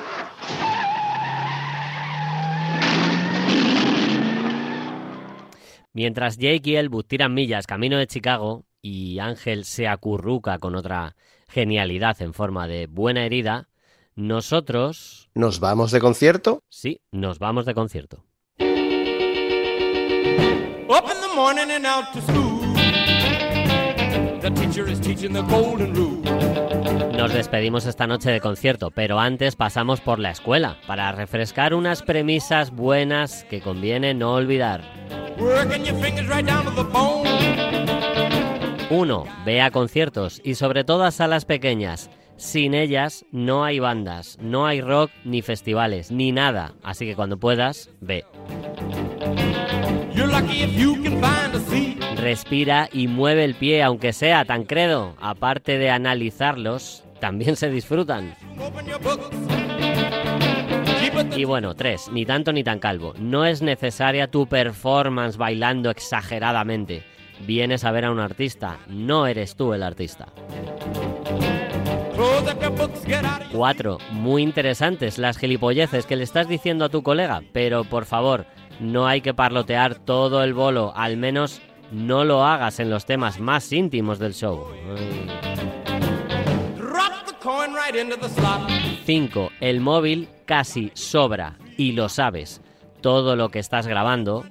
Mientras 5.92 6.38
Jake 6.38 6.70
y 6.70 6.76
Elwood 6.76 7.04
tiran 7.04 7.34
millas 7.34 7.66
camino 7.66 7.98
de 7.98 8.06
Chicago 8.06 8.64
y 8.80 9.18
Ángel 9.18 9.66
se 9.66 9.86
acurruca 9.86 10.58
con 10.58 10.76
otra 10.76 11.14
genialidad 11.48 12.22
en 12.22 12.32
forma 12.32 12.66
de 12.66 12.86
buena 12.86 13.26
herida, 13.26 13.68
nosotros... 14.14 15.28
¿Nos 15.34 15.60
vamos 15.60 15.90
de 15.90 16.00
concierto? 16.00 16.62
Sí, 16.70 17.02
nos 17.10 17.38
vamos 17.38 17.66
de 17.66 17.74
concierto. 17.74 18.24
Morning 21.36 21.70
and 21.70 21.84
out 21.86 22.10
to 22.14 22.22
school. 22.22 22.60
The 24.40 24.50
teacher 24.50 24.88
is 24.88 24.98
teaching 25.00 25.34
the 25.34 25.42
golden 25.42 25.94
rule. 25.94 26.22
Nos 27.14 27.32
despedimos 27.34 27.84
esta 27.84 28.06
noche 28.06 28.30
de 28.30 28.40
concierto, 28.40 28.90
pero 28.90 29.20
antes 29.20 29.54
pasamos 29.54 30.00
por 30.00 30.18
la 30.18 30.30
escuela 30.30 30.78
para 30.86 31.12
refrescar 31.12 31.74
unas 31.74 32.02
premisas 32.02 32.70
buenas 32.70 33.44
que 33.50 33.60
conviene 33.60 34.14
no 34.14 34.32
olvidar. 34.32 34.82
Working 35.38 35.84
your 35.84 35.96
fingers 36.00 36.26
right 36.28 36.46
down 36.46 36.64
to 36.64 36.70
the 36.70 36.82
bone. 36.90 37.28
Uno, 38.88 39.24
ve 39.44 39.60
a 39.60 39.70
conciertos 39.70 40.40
y 40.42 40.54
sobre 40.54 40.84
todo 40.84 41.04
a 41.04 41.10
salas 41.10 41.44
pequeñas. 41.44 42.08
Sin 42.36 42.72
ellas 42.72 43.26
no 43.30 43.64
hay 43.64 43.78
bandas, 43.78 44.38
no 44.40 44.66
hay 44.66 44.80
rock 44.80 45.10
ni 45.24 45.42
festivales, 45.42 46.10
ni 46.10 46.32
nada. 46.32 46.74
Así 46.82 47.04
que 47.04 47.14
cuando 47.14 47.38
puedas, 47.38 47.90
ve. 48.00 48.24
Respira 52.16 52.88
y 52.92 53.08
mueve 53.08 53.44
el 53.44 53.54
pie, 53.54 53.82
aunque 53.82 54.12
sea 54.12 54.44
tan 54.44 54.64
credo. 54.64 55.14
Aparte 55.20 55.78
de 55.78 55.90
analizarlos, 55.90 57.04
también 57.20 57.56
se 57.56 57.70
disfrutan. 57.70 58.34
Y 61.36 61.44
bueno, 61.44 61.74
tres, 61.74 62.10
ni 62.12 62.26
tanto 62.26 62.52
ni 62.52 62.62
tan 62.64 62.78
calvo. 62.78 63.14
No 63.18 63.44
es 63.46 63.62
necesaria 63.62 64.30
tu 64.30 64.46
performance 64.46 65.36
bailando 65.36 65.90
exageradamente. 65.90 67.04
Vienes 67.46 67.84
a 67.84 67.90
ver 67.90 68.06
a 68.06 68.10
un 68.10 68.18
artista, 68.18 68.78
no 68.88 69.26
eres 69.26 69.56
tú 69.56 69.72
el 69.72 69.82
artista. 69.82 70.26
Close 72.14 72.50
up 72.50 72.60
your 72.62 72.70
books, 72.70 73.04
get 73.04 73.24
out 73.24 73.42
of 73.42 73.52
4. 73.52 73.98
Muy 74.12 74.42
interesantes 74.42 75.18
las 75.18 75.36
gilipolleces 75.36 76.06
que 76.06 76.16
le 76.16 76.24
estás 76.24 76.48
diciendo 76.48 76.86
a 76.86 76.88
tu 76.88 77.02
colega, 77.02 77.42
pero 77.52 77.84
por 77.84 78.06
favor, 78.06 78.46
no 78.80 79.06
hay 79.06 79.20
que 79.20 79.34
parlotear 79.34 79.94
todo 79.96 80.42
el 80.42 80.54
bolo, 80.54 80.92
al 80.96 81.16
menos 81.16 81.60
no 81.90 82.24
lo 82.24 82.44
hagas 82.44 82.80
en 82.80 82.90
los 82.90 83.06
temas 83.06 83.40
más 83.40 83.72
íntimos 83.72 84.18
del 84.18 84.34
show. 84.34 84.66
Drop 86.76 87.26
the 87.26 87.34
coin 87.42 87.74
right 87.74 87.94
into 87.94 88.16
the 88.16 88.28
slot. 88.28 88.68
5. 89.04 89.50
El 89.60 89.80
móvil 89.80 90.28
casi 90.46 90.90
sobra, 90.94 91.56
y 91.76 91.92
lo 91.92 92.08
sabes. 92.08 92.60
Todo 93.00 93.36
lo 93.36 93.50
que 93.50 93.58
estás 93.60 93.86
grabando, 93.86 94.44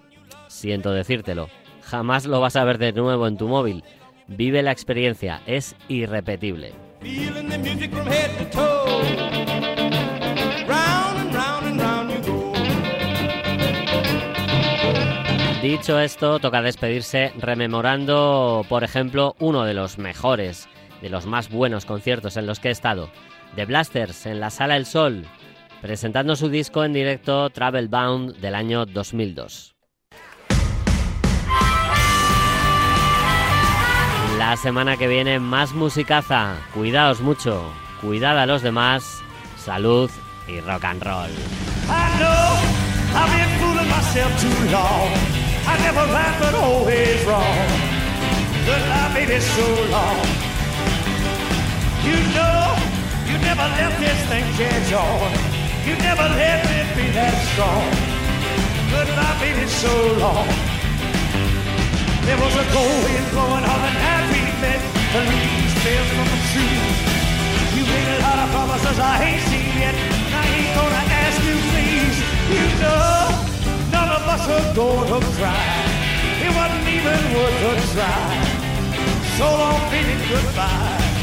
siento 0.48 0.92
decírtelo, 0.92 1.50
jamás 1.82 2.26
lo 2.26 2.40
vas 2.40 2.56
a 2.56 2.64
ver 2.64 2.78
de 2.78 2.94
nuevo 2.94 3.28
en 3.28 3.38
tu 3.38 3.48
móvil. 3.48 3.84
Vive 4.28 4.64
la 4.64 4.72
experiencia, 4.72 5.42
es 5.46 5.76
irrepetible. 5.88 6.74
Dicho 15.66 16.00
esto, 16.00 16.38
toca 16.38 16.62
despedirse 16.62 17.34
rememorando, 17.40 18.64
por 18.70 18.84
ejemplo, 18.84 19.36
uno 19.40 19.64
de 19.64 19.74
los 19.74 19.98
mejores, 19.98 20.70
de 21.02 21.10
los 21.10 21.26
más 21.26 21.50
buenos 21.50 21.86
conciertos 21.86 22.38
en 22.38 22.46
los 22.46 22.60
que 22.60 22.68
he 22.68 22.72
estado. 22.72 23.10
The 23.56 23.66
Blasters 23.66 24.28
en 24.28 24.40
la 24.40 24.52
Sala 24.52 24.78
El 24.78 24.86
Sol, 24.86 25.26
presentando 25.82 26.36
su 26.36 26.50
disco 26.50 26.84
en 26.84 26.94
directo 26.94 27.50
Travel 27.50 27.88
Bound 27.88 28.36
del 28.36 28.54
año 28.54 28.86
2002. 28.86 29.76
La 34.38 34.58
semana 34.58 34.98
que 34.98 35.08
viene 35.08 35.40
más 35.40 35.74
musicaza. 35.74 36.58
Cuidaos 36.76 37.22
mucho, 37.22 37.74
cuidad 38.02 38.38
a 38.38 38.46
los 38.46 38.62
demás, 38.62 39.24
salud 39.58 40.12
y 40.48 40.60
rock 40.60 40.86
and 40.86 41.02
roll. 41.02 41.32
I 45.68 45.74
never 45.86 46.06
right 46.16 46.36
but 46.40 46.54
always 46.56 47.20
wrong. 47.26 47.68
But 48.68 48.82
life 48.92 49.14
baby 49.16 49.40
so 49.40 49.68
long. 49.96 50.26
You 52.08 52.18
know 52.36 52.64
you 53.30 53.36
never 53.50 53.66
let 53.80 53.94
this 54.00 54.20
thing 54.30 54.46
catch 54.60 54.92
on. 54.94 55.32
You 55.88 55.94
never 56.02 56.28
let 56.42 56.60
me 56.70 56.80
be 56.98 57.06
that 57.18 57.36
strong. 57.52 57.86
Life 58.96 59.38
baby 59.42 59.68
so 59.68 59.94
long. 60.24 60.48
There 62.26 62.40
was 62.42 62.56
a 62.56 62.66
cold 62.74 62.98
wind 63.06 63.28
blowing 63.32 63.66
on 63.66 63.80
the 63.86 63.94
night 63.94 64.26
we. 64.32 64.46
The 65.16 65.22
leaves 65.22 65.74
fell 65.80 66.06
from 66.12 66.28
the 66.28 66.40
trees. 66.52 66.98
You 67.72 67.84
made 67.88 68.10
a 68.18 68.20
lot 68.20 68.38
of 68.44 68.50
promises 68.52 69.00
I 69.00 69.16
ain't 69.24 69.44
seen 69.48 69.72
yet. 69.80 69.96
I 69.96 70.44
ain't 70.44 70.76
gonna 70.76 71.04
ask 71.24 71.38
you 71.48 71.56
please. 71.72 72.18
You 72.52 72.66
know, 72.84 73.55
none 74.06 74.22
of 74.22 74.28
us 74.28 74.48
are 74.56 74.76
gonna 74.76 75.20
cry. 75.38 75.66
It 76.46 76.52
wasn't 76.58 76.88
even 76.96 77.22
worth 77.36 77.70
a 77.70 77.74
try. 77.94 78.26
So 79.38 79.46
long, 79.46 79.82
baby, 79.90 80.16
goodbye. 80.30 81.15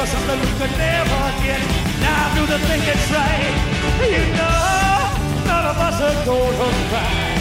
A 0.00 0.06
something 0.06 0.38
we 0.38 0.46
could 0.58 0.74
never 0.78 1.22
get. 1.42 1.60
Now 2.00 2.34
do 2.34 2.46
the 2.46 2.58
thing 2.66 2.80
that's 2.86 3.10
right. 3.10 3.54
You 3.98 4.22
know, 4.38 5.44
none 5.44 5.66
of 5.66 5.78
us 5.78 6.00
are 6.00 6.24
gonna 6.24 6.88
cry. 6.90 7.38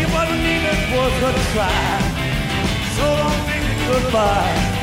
It 0.00 0.08
wasn't 0.14 0.44
even 0.54 0.78
worth 0.94 1.26
a 1.26 1.32
try. 1.52 1.98
So 2.96 3.04
long, 3.20 3.38
baby, 3.46 3.74
goodbye. 3.88 4.75